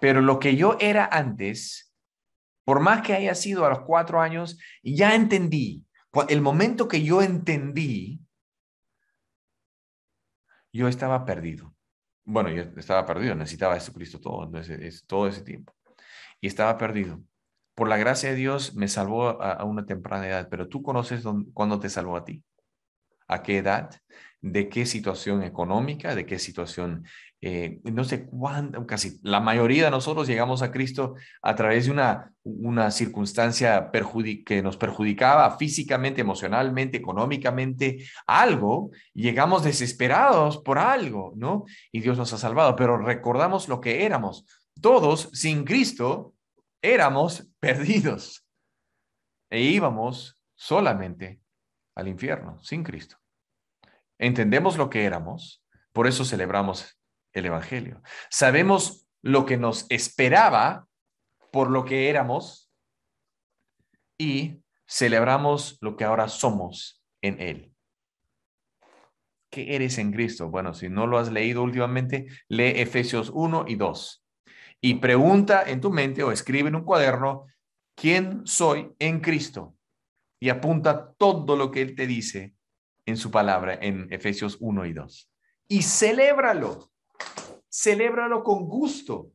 [0.00, 1.94] Pero lo que yo era antes,
[2.64, 5.84] por más que haya sido a los cuatro años, ya entendí.
[6.28, 8.20] El momento que yo entendí,
[10.72, 11.74] yo estaba perdido.
[12.24, 14.50] Bueno, yo estaba perdido, necesitaba a Jesucristo todo,
[15.06, 15.74] todo ese tiempo.
[16.40, 17.20] Y estaba perdido.
[17.74, 21.24] Por la gracia de Dios me salvó a, una temprana edad, pero tú conoces
[21.54, 22.44] cuándo te salvó a ti
[23.30, 23.94] a qué edad,
[24.42, 27.04] de qué situación económica, de qué situación,
[27.42, 31.92] eh, no sé cuándo, casi la mayoría de nosotros llegamos a Cristo a través de
[31.92, 33.90] una, una circunstancia
[34.44, 41.64] que nos perjudicaba físicamente, emocionalmente, económicamente, algo, llegamos desesperados por algo, ¿no?
[41.92, 44.46] Y Dios nos ha salvado, pero recordamos lo que éramos.
[44.80, 46.34] Todos sin Cristo
[46.80, 48.46] éramos perdidos
[49.50, 51.40] e íbamos solamente
[51.94, 53.19] al infierno sin Cristo.
[54.20, 55.64] Entendemos lo que éramos,
[55.94, 57.00] por eso celebramos
[57.32, 58.02] el Evangelio.
[58.28, 60.86] Sabemos lo que nos esperaba
[61.50, 62.70] por lo que éramos
[64.18, 67.72] y celebramos lo que ahora somos en Él.
[69.50, 70.50] ¿Qué eres en Cristo?
[70.50, 74.22] Bueno, si no lo has leído últimamente, lee Efesios 1 y 2
[74.82, 77.46] y pregunta en tu mente o escribe en un cuaderno,
[77.94, 79.76] ¿quién soy en Cristo?
[80.38, 82.54] Y apunta todo lo que Él te dice
[83.10, 85.30] en su palabra en Efesios 1 y 2.
[85.68, 86.90] Y celébralo,
[87.70, 89.30] celébralo con gusto,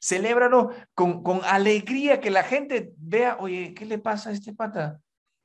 [0.00, 5.00] celébralo con, con alegría, que la gente vea, oye, ¿qué le pasa a este pata?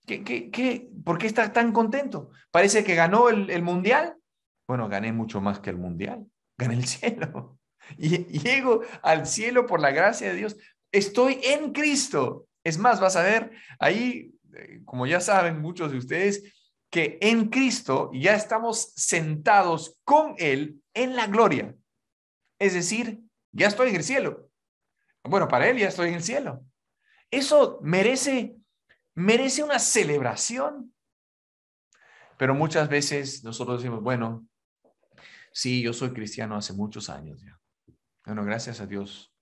[0.06, 0.90] ¿Qué, qué, qué?
[1.06, 2.32] ¿Por qué está tan contento?
[2.52, 4.18] Parece que ganó el, el mundial.
[4.68, 6.26] Bueno, gané mucho más que el mundial,
[6.58, 7.56] gané el cielo.
[7.98, 10.58] Y llego al cielo por la gracia de Dios.
[10.92, 12.46] Estoy en Cristo.
[12.64, 16.44] Es más, vas a ver ahí, eh, como ya saben muchos de ustedes,
[16.90, 21.76] que en Cristo ya estamos sentados con Él en la gloria.
[22.58, 23.22] Es decir,
[23.52, 24.50] ya estoy en el cielo.
[25.24, 26.66] Bueno, para Él ya estoy en el cielo.
[27.32, 28.56] Eso merece,
[29.16, 30.94] merece una celebración.
[32.38, 34.48] Pero muchas veces nosotros decimos, bueno,
[35.52, 37.60] sí, yo soy cristiano hace muchos años ya.
[38.26, 39.34] Bueno, gracias a Dios.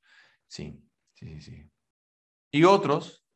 [0.47, 0.81] Sí,
[1.13, 1.69] sí, sí.
[2.51, 3.26] Y otros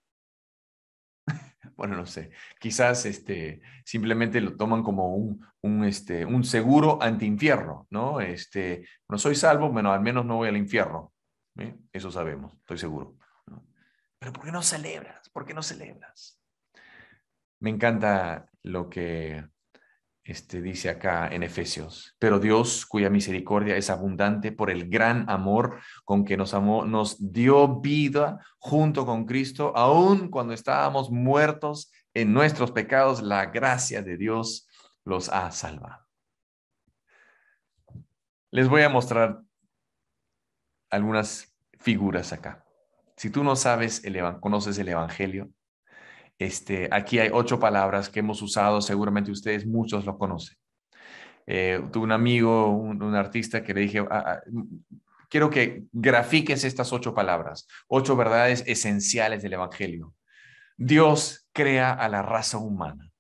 [1.76, 8.20] bueno, no sé, quizás este, simplemente lo toman como un, este, un seguro anti-infierno, ¿no?
[8.22, 11.14] Este, no soy salvo, bueno, al menos no voy al infierno.
[11.92, 13.18] Eso sabemos, estoy seguro.
[14.20, 15.30] Pero ¿por qué no celebras?
[15.30, 16.40] ¿Por qué no celebras?
[17.60, 19.44] Me encanta lo que
[20.24, 22.16] este, dice acá en Efesios.
[22.20, 27.32] Pero Dios, cuya misericordia es abundante por el gran amor con que nos amó, nos
[27.32, 34.18] dio vida junto con Cristo, aun cuando estábamos muertos en nuestros pecados, la gracia de
[34.18, 34.68] Dios
[35.06, 36.06] los ha salvado.
[38.52, 39.42] Les voy a mostrar
[40.90, 42.66] algunas figuras acá.
[43.16, 45.50] Si tú no sabes, el, conoces el Evangelio,
[46.44, 50.58] este, aquí hay ocho palabras que hemos usado, seguramente ustedes muchos lo conocen.
[51.46, 54.42] Eh, tuve un amigo, un, artista que le dije, ah, ah,
[55.30, 60.14] quiero que grafiques estas ocho palabras, ocho verdades esenciales del Evangelio.
[60.78, 63.12] Dios crea a la raza humana.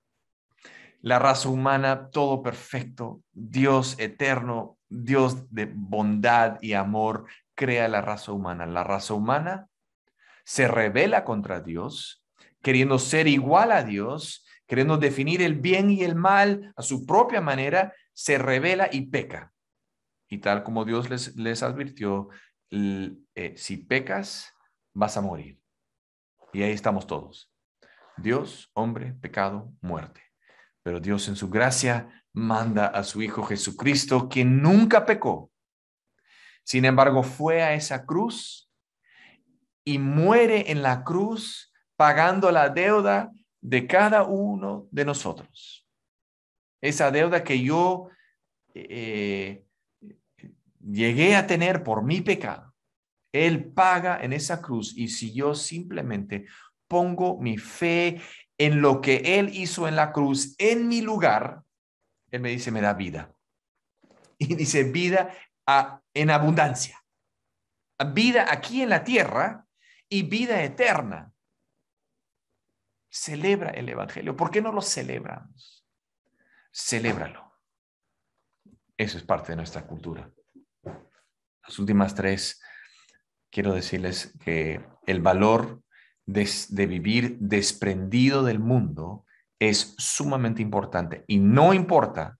[1.01, 8.31] La raza humana, todo perfecto, Dios eterno, Dios de bondad y amor, crea la raza
[8.31, 8.65] humana.
[8.65, 9.67] La raza humana
[10.43, 12.20] se revela contra Dios,
[12.61, 17.41] queriendo ser igual a Dios, queriendo definir el bien y el mal a su propia
[17.41, 19.53] manera, se revela y peca.
[20.29, 22.29] Y tal como Dios les, les advirtió,
[22.71, 24.53] eh, si pecas,
[24.93, 25.59] vas a morir.
[26.53, 27.51] Y ahí estamos todos.
[28.17, 30.21] Dios, hombre, pecado, muerte.
[30.83, 35.51] Pero Dios en su gracia manda a su Hijo Jesucristo, que nunca pecó.
[36.63, 38.71] Sin embargo, fue a esa cruz
[39.83, 41.70] y muere en la cruz
[42.01, 43.31] pagando la deuda
[43.61, 45.87] de cada uno de nosotros.
[46.81, 48.09] Esa deuda que yo
[48.73, 49.63] eh,
[50.79, 52.73] llegué a tener por mi pecado.
[53.31, 56.47] Él paga en esa cruz y si yo simplemente
[56.87, 58.19] pongo mi fe
[58.57, 61.61] en lo que Él hizo en la cruz, en mi lugar,
[62.31, 63.31] Él me dice, me da vida.
[64.39, 65.35] Y dice, vida
[66.15, 66.99] en abundancia.
[68.11, 69.67] Vida aquí en la tierra
[70.09, 71.31] y vida eterna.
[73.11, 74.37] Celebra el Evangelio.
[74.37, 75.85] ¿Por qué no lo celebramos?
[76.73, 77.51] Celébralo.
[78.95, 80.31] Eso es parte de nuestra cultura.
[81.63, 82.61] Las últimas tres,
[83.51, 85.83] quiero decirles que el valor
[86.25, 89.25] de, vivir desprendido del mundo
[89.59, 92.39] es sumamente importante y no importa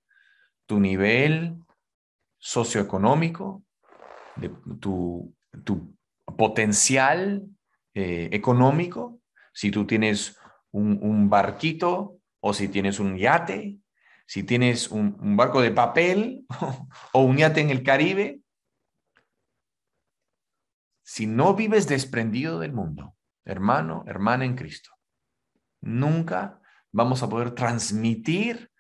[0.66, 1.58] tu nivel
[2.38, 3.64] socioeconómico,
[4.80, 5.98] tu, tu
[6.38, 7.46] potencial
[7.94, 9.20] eh, económico,
[9.54, 10.41] si tú tienes
[10.72, 13.78] un, barquito o si tienes un yate,
[14.26, 16.46] si tienes un, barco de papel
[17.14, 18.42] o un yate en el Caribe,
[21.04, 24.92] si no vives desprendido del mundo, hermano, hermana en Cristo,
[25.82, 26.62] nunca
[26.92, 28.72] vamos a poder transmitir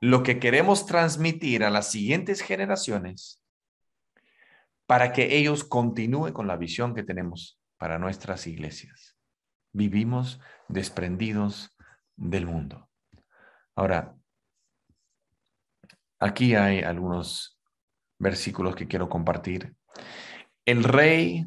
[0.00, 3.42] lo que queremos transmitir a las siguientes generaciones
[4.86, 9.09] para que ellos continúen con la visión que tenemos para nuestras iglesias.
[9.72, 11.76] Vivimos desprendidos
[12.16, 12.88] del mundo.
[13.74, 14.14] Ahora,
[16.18, 17.58] aquí hay algunos
[18.18, 19.74] versículos que quiero compartir.
[20.64, 21.46] El rey,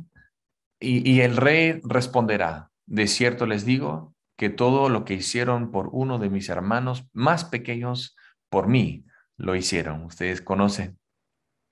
[0.80, 6.18] y, el rey responderá, de cierto les digo que todo lo que hicieron por uno
[6.18, 8.18] de mis hermanos más pequeños,
[8.50, 9.06] por mí
[9.38, 10.04] lo hicieron.
[10.04, 11.00] Ustedes conocen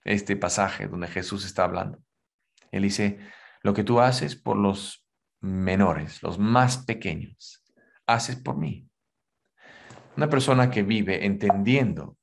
[0.04, 2.00] este pasaje donde Jesús está hablando.
[2.72, 3.20] Él dice,
[3.64, 5.06] lo que tú haces por los
[5.42, 7.64] menores, los más pequeños,
[8.06, 8.88] haces por mí.
[10.16, 12.18] Una persona que vive entendiendo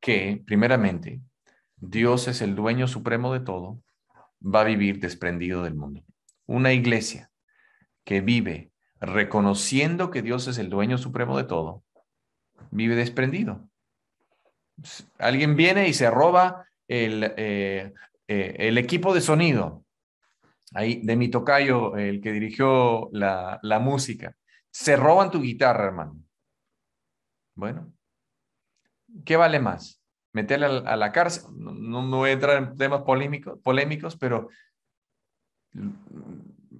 [0.00, 1.20] que, primeramente,
[1.76, 3.82] Dios es el dueño supremo de todo,
[4.42, 6.04] va a vivir desprendido del mundo.
[6.46, 7.30] Una iglesia
[8.04, 11.84] que vive reconociendo que Dios es el dueño supremo de todo,
[12.70, 13.68] vive desprendido.
[15.18, 17.92] Alguien viene y se roba el, eh,
[18.28, 19.84] eh, el equipo de sonido,
[20.74, 24.34] ahí de mi tocayo, el que dirigió la, música,
[24.70, 26.16] se roban tu guitarra, hermano.
[27.54, 27.92] Bueno,
[29.24, 30.02] ¿qué vale más?
[30.32, 31.44] ¿Meterle a, la cárcel?
[31.56, 34.48] No, voy a entrar en temas polémicos, polémicos pero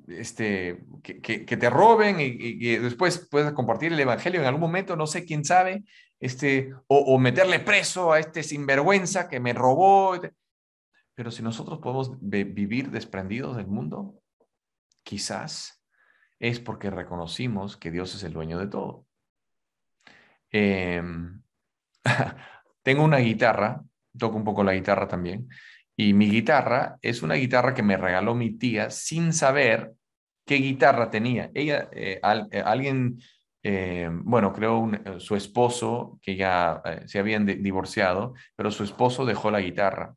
[0.09, 5.07] este, que, te roben y, que después puedas compartir el evangelio en algún momento, no
[5.07, 5.84] sé quién sabe,
[6.20, 10.14] este, o, o meterle preso a este sinvergüenza que me robó.
[11.19, 14.23] Pero si nosotros podemos vivir desprendidos del mundo,
[15.03, 15.83] quizás
[16.39, 19.05] es porque reconocimos que Dios es el dueño de todo.
[20.53, 21.43] Em,
[22.85, 23.83] tengo una guitarra,
[24.16, 25.49] toco un poco la guitarra también,
[25.97, 29.95] y mi guitarra es una guitarra que me regaló mi tía sin saber
[30.47, 31.51] qué guitarra tenía.
[31.53, 32.21] Ella, eh,
[32.53, 33.19] eh, alguien,
[33.64, 34.89] eh, bueno, creo
[35.19, 40.14] su esposo, que ya se habían divorciado, pero su esposo dejó la guitarra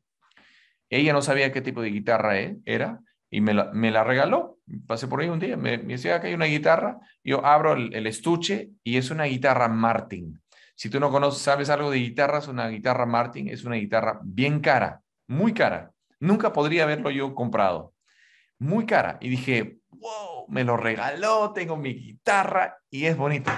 [0.98, 4.58] ella no sabía qué tipo de guitarra e, era y me la, regaló.
[4.86, 8.06] Pasé por ahí un día, me, me decía que hay una guitarra, yo abro el,
[8.06, 10.40] estuche y es una guitarra Martin.
[10.74, 14.60] Si tú no conoces, sabes algo de guitarras, una guitarra Martin es una guitarra bien
[14.60, 15.92] cara, muy cara.
[16.20, 17.94] Nunca podría haberlo yo comprado.
[18.58, 19.16] Muy cara.
[19.20, 23.50] Y dije, wow, me lo regaló, tengo mi guitarra y es bonito.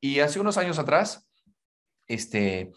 [0.00, 1.26] Y hace unos años atrás,
[2.06, 2.72] este,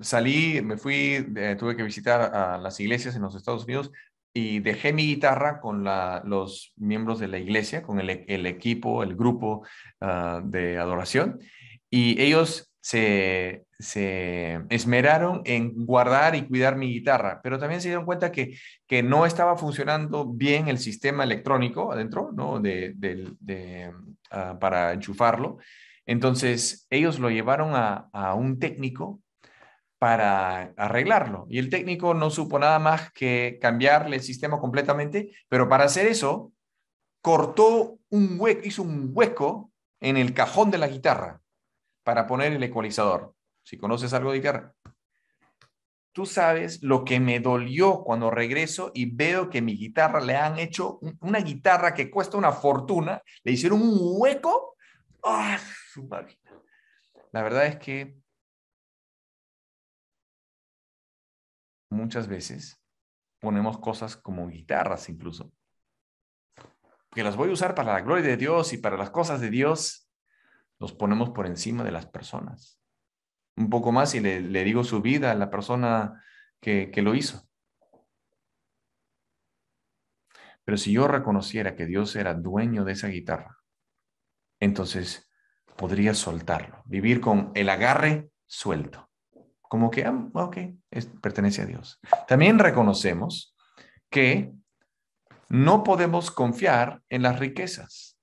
[0.00, 3.90] salí, me fui, eh, tuve que visitar las iglesias en los Estados Unidos
[4.34, 9.14] y dejé mi guitarra con los miembros de la iglesia, con el, el equipo, el
[9.14, 9.62] grupo
[10.00, 11.38] uh, de adoración,
[11.88, 13.64] y ellos se,
[14.68, 19.24] esmeraron en guardar y cuidar mi guitarra, pero también se dieron cuenta que, que no
[19.24, 22.60] estaba funcionando bien el sistema electrónico adentro, uh,
[24.58, 25.58] para enchufarlo.
[26.06, 29.20] Entonces, ellos lo llevaron a, un técnico
[29.98, 31.46] para arreglarlo.
[31.48, 36.06] Y el técnico no supo nada más que cambiarle el sistema completamente, pero para hacer
[36.06, 36.52] eso,
[37.22, 41.40] cortó un hueco, hizo un hueco en el cajón de la guitarra
[42.02, 43.34] para poner el ecualizador.
[43.62, 44.74] Si conoces algo de guitarra.
[46.12, 50.60] Tú sabes lo que me dolió cuando regreso y veo que mi guitarra le han
[50.60, 54.73] hecho una guitarra que cuesta una fortuna, le hicieron un hueco.
[55.24, 55.58] ¡Ah,
[55.90, 56.50] su máquina!
[57.32, 58.16] La verdad es que
[61.90, 62.78] muchas veces
[63.40, 65.50] ponemos cosas como guitarras incluso,
[67.10, 69.48] que las voy a usar para la gloria de Dios y para las cosas de
[69.48, 70.10] Dios,
[70.78, 72.78] los ponemos por encima de las personas.
[73.56, 76.22] Un poco más y le, digo su vida a la persona
[76.60, 77.48] que lo hizo.
[80.64, 83.63] Pero si yo reconociera que Dios era dueño de esa guitarra,
[84.64, 85.30] entonces
[85.76, 89.04] podría soltarlo, vivir con el agarre suelto
[89.74, 90.56] como que, ah, ok,
[91.20, 91.98] pertenece a Dios.
[92.28, 93.56] También reconocemos
[94.08, 94.52] que
[95.48, 98.16] no podemos confiar en las riquezas.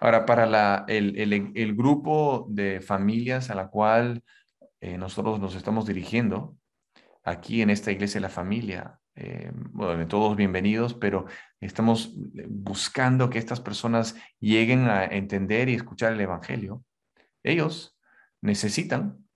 [0.00, 4.24] Ahora, para el, grupo de familias a la cual
[4.80, 6.56] eh, nosotros nos estamos dirigiendo,
[7.22, 11.26] aquí en esta iglesia la familia, eh, bueno, todos bienvenidos, pero
[11.60, 12.14] estamos
[12.48, 16.82] buscando que estas personas lleguen a entender y escuchar el Evangelio.
[17.42, 17.98] Ellos
[18.40, 19.26] necesitan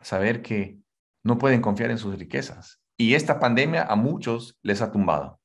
[0.00, 0.78] saber que
[1.22, 2.82] no pueden confiar en sus riquezas.
[2.96, 5.40] Y esta pandemia a muchos les ha tumbado.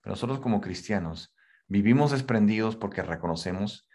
[0.00, 1.34] Pero nosotros como cristianos
[1.66, 3.88] vivimos desprendidos porque reconocemos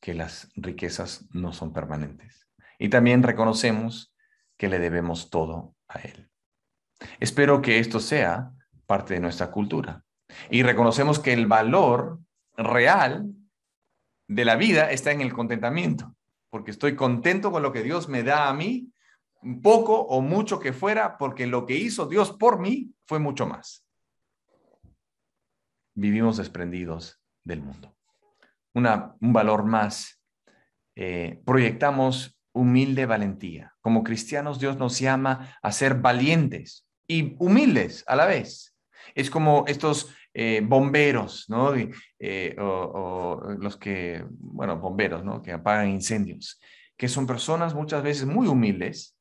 [0.00, 2.48] que las riquezas no son permanentes.
[2.78, 4.14] Y también reconocemos
[4.56, 6.29] que le debemos todo a Él.
[7.18, 8.52] Espero que esto sea
[8.86, 10.04] parte de nuestra cultura.
[10.50, 12.20] Y reconocemos que el valor
[12.56, 13.32] real
[14.28, 16.14] de la vida está en el contentamiento,
[16.50, 18.92] porque estoy contento con lo que Dios me da a mí
[19.62, 23.86] poco o mucho que fuera, porque lo que hizo Dios por mí fue mucho más.
[25.94, 27.96] Vivimos desprendidos del mundo.
[28.74, 30.22] Una, un valor más.
[30.94, 33.74] Eh, proyectamos humilde valentía.
[33.80, 38.76] Como cristianos, Dios nos llama a ser valientes y humildes a la vez.
[39.16, 41.74] Es como estos eh, bomberos, ¿no?
[42.20, 45.42] Eh, o, los que, bueno, bomberos, ¿no?
[45.42, 46.60] Que apagan incendios,
[46.96, 49.16] que son personas muchas veces muy humildes,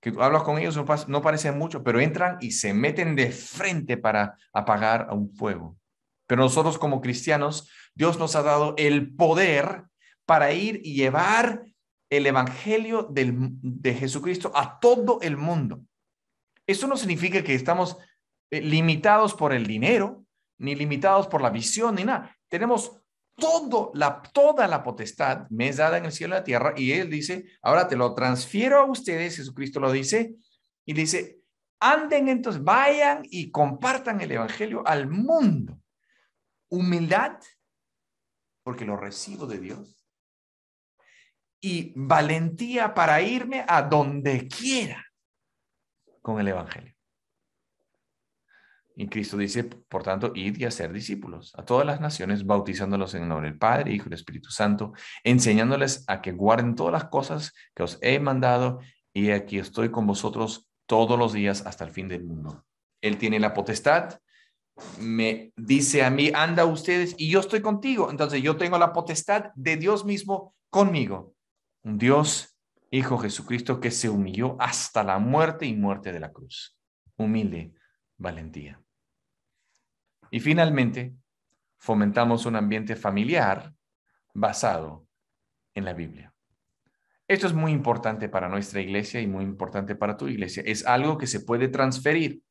[0.00, 3.96] que hablas con ellos, no, no parecen mucho, pero entran y se meten de frente
[3.96, 5.76] para apagar a un fuego.
[6.26, 9.84] Pero nosotros como cristianos, Dios nos ha dado el poder
[10.24, 11.62] para ir y llevar
[12.10, 13.32] el Evangelio del,
[13.62, 15.82] de Jesucristo a todo el mundo.
[16.66, 17.96] Eso no significa que estamos
[18.50, 20.24] eh, limitados por el dinero,
[20.58, 22.36] ni limitados por la visión, ni nada.
[22.48, 23.00] Tenemos
[23.36, 26.74] todo la, toda la potestad me es dada en el cielo y la tierra.
[26.76, 30.34] Y él dice, ahora te lo transfiero a ustedes, Jesucristo lo dice,
[30.84, 31.40] y dice,
[31.80, 35.78] anden entonces, vayan y compartan el Evangelio al mundo.
[36.68, 37.38] Humildad,
[38.64, 40.08] porque lo recibo de Dios.
[41.60, 45.05] Y valentía para irme a donde quiera
[46.26, 46.92] con el Evangelio.
[48.96, 53.22] Y Cristo dice, por tanto, id y hacer discípulos a todas las naciones, bautizándolos en
[53.22, 57.52] el nombre del Padre, Hijo y Espíritu Santo, enseñándoles a que guarden todas las cosas
[57.76, 58.80] que os he mandado,
[59.14, 62.64] y aquí estoy con vosotros todos los días hasta el fin del mundo.
[63.00, 64.18] Él tiene la potestad,
[64.98, 68.10] me dice a mí, anda ustedes, y yo estoy contigo.
[68.10, 71.34] Entonces yo tengo la potestad de Dios mismo conmigo.
[71.84, 72.55] Un Dios,
[72.96, 76.78] Hijo Jesucristo, que se humilló hasta la muerte y muerte de la cruz.
[77.16, 77.74] Humilde
[78.16, 78.80] valentía.
[80.30, 81.14] Y finalmente,
[81.76, 83.74] fomentamos un ambiente familiar
[84.32, 85.06] basado
[85.74, 86.32] en la Biblia.
[87.28, 90.62] Esto es muy importante para nuestra iglesia y muy importante para tu iglesia.
[90.64, 92.42] Es algo que se puede transferir.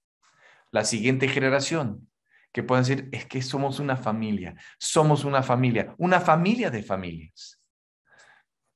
[0.71, 2.09] la siguiente generación,
[2.51, 7.54] que puedan decir, es que somos una familia, somos una familia, una familia de familias.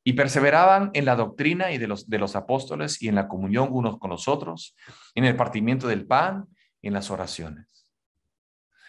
[0.09, 3.67] Y perseveraban en la doctrina y de los, de los apóstoles y en la comunión
[3.69, 4.75] unos con los otros,
[5.13, 6.47] en el partimiento del pan
[6.81, 7.87] y en las oraciones.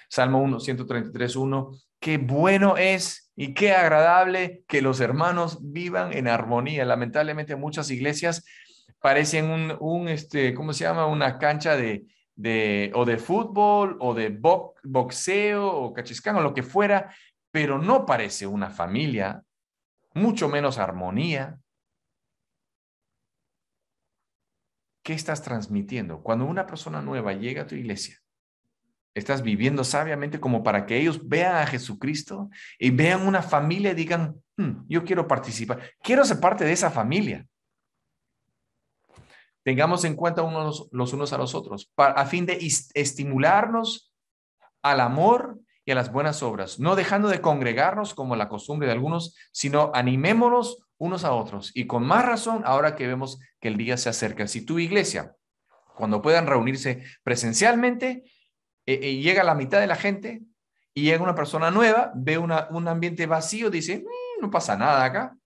[0.09, 6.27] Salmo 1, 133, 1, qué bueno es y qué agradable que los hermanos vivan en
[6.27, 6.87] armonía.
[6.87, 8.43] Lamentablemente muchas iglesias
[8.99, 11.05] parecen un, este, ¿cómo se llama?
[11.05, 14.41] Una cancha de, de, o de fútbol o de
[14.85, 17.15] boxeo o cachiscán o lo que fuera,
[17.51, 19.45] pero no parece una familia,
[20.15, 21.59] mucho menos armonía.
[25.03, 26.23] ¿Qué estás transmitiendo?
[26.23, 28.19] Cuando una persona nueva llega a tu iglesia,
[29.15, 33.95] estás viviendo sabiamente como para que ellos vean a Jesucristo y vean una familia y
[33.95, 37.47] digan, hmm, yo quiero participar, quiero ser parte de esa familia.
[39.63, 42.59] Tengamos en cuenta unos, los unos a los otros, a fin de
[42.95, 44.13] estimularnos
[44.83, 45.61] al amor
[45.95, 51.25] las buenas obras, no dejando de congregarnos como la costumbre de algunos, sino animémonos unos
[51.25, 51.73] a otros.
[51.75, 54.47] Y con más razón ahora que vemos que el día se acerca.
[54.47, 55.35] Si tu iglesia,
[55.97, 58.25] cuando puedan reunirse presencialmente,
[58.87, 60.43] eh, eh, llega la mitad de la gente
[60.95, 65.05] y llega una persona nueva, ve una, un ambiente vacío, dice, mm, no pasa nada
[65.05, 65.37] acá.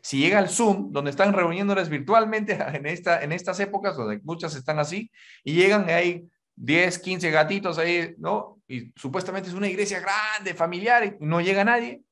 [0.00, 4.54] Si llega el Zoom, donde están reuniéndoles virtualmente en, esta, en estas épocas, donde muchas
[4.54, 5.10] están así,
[5.44, 8.57] y llegan y hay 10, 15 gatitos ahí, ¿no?
[8.68, 12.02] Y supuestamente es una iglesia grande, familiar, y no llega nadie.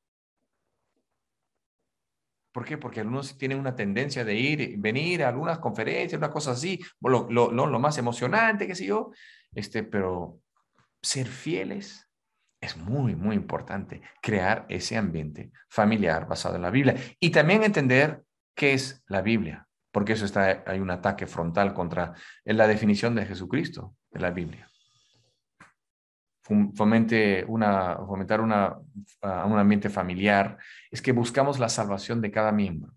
[2.51, 2.79] ¿Por qué?
[2.79, 7.79] Porque algunos tienen una tendencia de ir, venir a algunas conferencias, una cosa así, lo,
[7.79, 9.11] más emocionante, qué sé yo,
[9.53, 10.39] este, pero
[10.99, 12.09] ser fieles
[12.59, 18.23] es muy, muy importante, crear ese ambiente familiar basado en la Biblia y también entender
[18.55, 23.27] qué es la Biblia, porque eso está, hay un ataque frontal contra la definición de
[23.27, 24.67] Jesucristo de la Biblia
[26.75, 28.77] fomente fomentar una,
[29.21, 30.57] un ambiente familiar,
[30.91, 32.93] es que buscamos la salvación de cada miembro.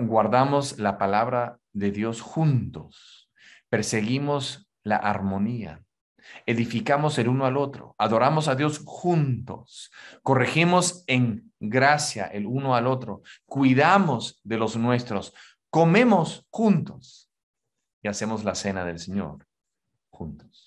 [0.00, 3.30] Guardamos la palabra de Dios juntos.
[3.68, 5.82] Perseguimos la armonía.
[6.46, 7.94] Edificamos el uno al otro.
[7.98, 9.90] Adoramos a Dios juntos.
[10.22, 13.22] Corregimos en gracia el uno al otro.
[13.46, 15.34] Cuidamos de los nuestros.
[15.70, 17.30] Comemos juntos.
[18.02, 19.46] Y hacemos la cena del Señor
[20.10, 20.63] juntos.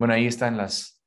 [0.00, 0.98] Bueno, ahí están los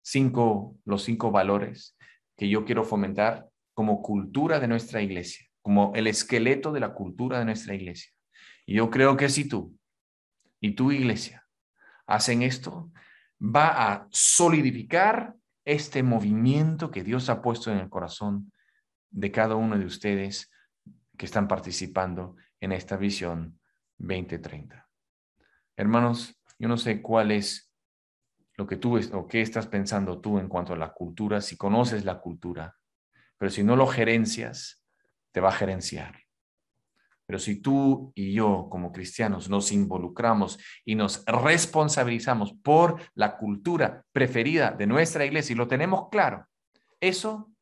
[0.00, 1.94] cinco valores
[2.38, 7.38] que yo quiero fomentar como cultura de nuestra iglesia, como el esqueleto de la cultura
[7.38, 8.10] de nuestra iglesia.
[8.64, 9.76] Y yo creo que si tú
[10.58, 11.46] y tu iglesia
[12.06, 12.90] hacen esto,
[13.42, 15.34] va a solidificar
[15.66, 18.50] este movimiento que Dios ha puesto en el corazón
[19.10, 20.50] de cada uno de ustedes
[21.18, 23.60] que están participando en esta visión
[23.98, 24.88] 2030.
[25.76, 27.67] Hermanos, yo no sé cuál es
[28.58, 32.04] lo que tú o qué estás pensando tú en cuanto a la cultura, si conoces
[32.04, 32.76] la cultura,
[33.38, 34.82] pero si no lo gerencias,
[35.30, 36.24] te va a gerenciar.
[37.24, 44.04] Pero si tú y yo como cristianos nos involucramos y nos responsabilizamos por la cultura
[44.10, 46.48] preferida de nuestra iglesia y lo tenemos claro,
[47.00, 47.52] eso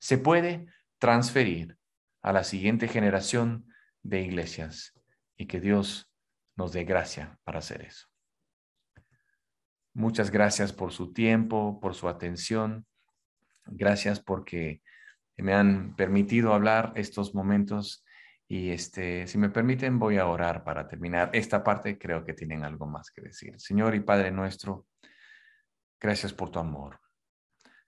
[0.00, 0.66] se puede
[0.98, 1.76] transferir
[2.22, 3.66] a la siguiente generación
[4.02, 4.94] de iglesias
[5.36, 6.10] y que Dios
[6.56, 8.08] nos dé gracia para hacer eso.
[9.98, 12.86] Muchas gracias por su tiempo, por su atención.
[13.66, 14.80] Gracias porque
[15.36, 18.04] me han permitido hablar estos momentos
[18.46, 21.98] y este, si me permiten voy a orar para terminar esta parte.
[21.98, 23.58] Creo que tienen algo más que decir.
[23.58, 24.86] Señor y Padre nuestro,
[26.00, 27.00] gracias por tu amor.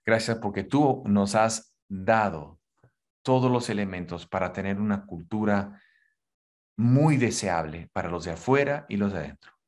[0.05, 2.59] Gracias porque tú nos has dado
[3.21, 5.81] todos los elementos para tener una cultura
[6.75, 9.60] muy deseable para los de afuera y los de adentro.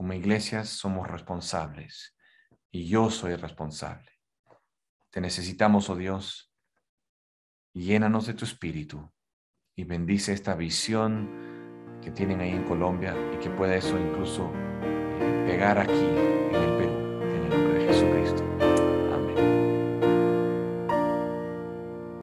[0.00, 2.16] Como iglesias somos responsables
[2.70, 4.10] y yo soy responsable.
[5.10, 6.54] Te necesitamos, oh Dios,
[7.74, 9.12] llénanos de tu espíritu
[9.76, 14.50] y bendice esta visión que tienen ahí en Colombia y que pueda eso incluso
[15.44, 16.29] pegar aquí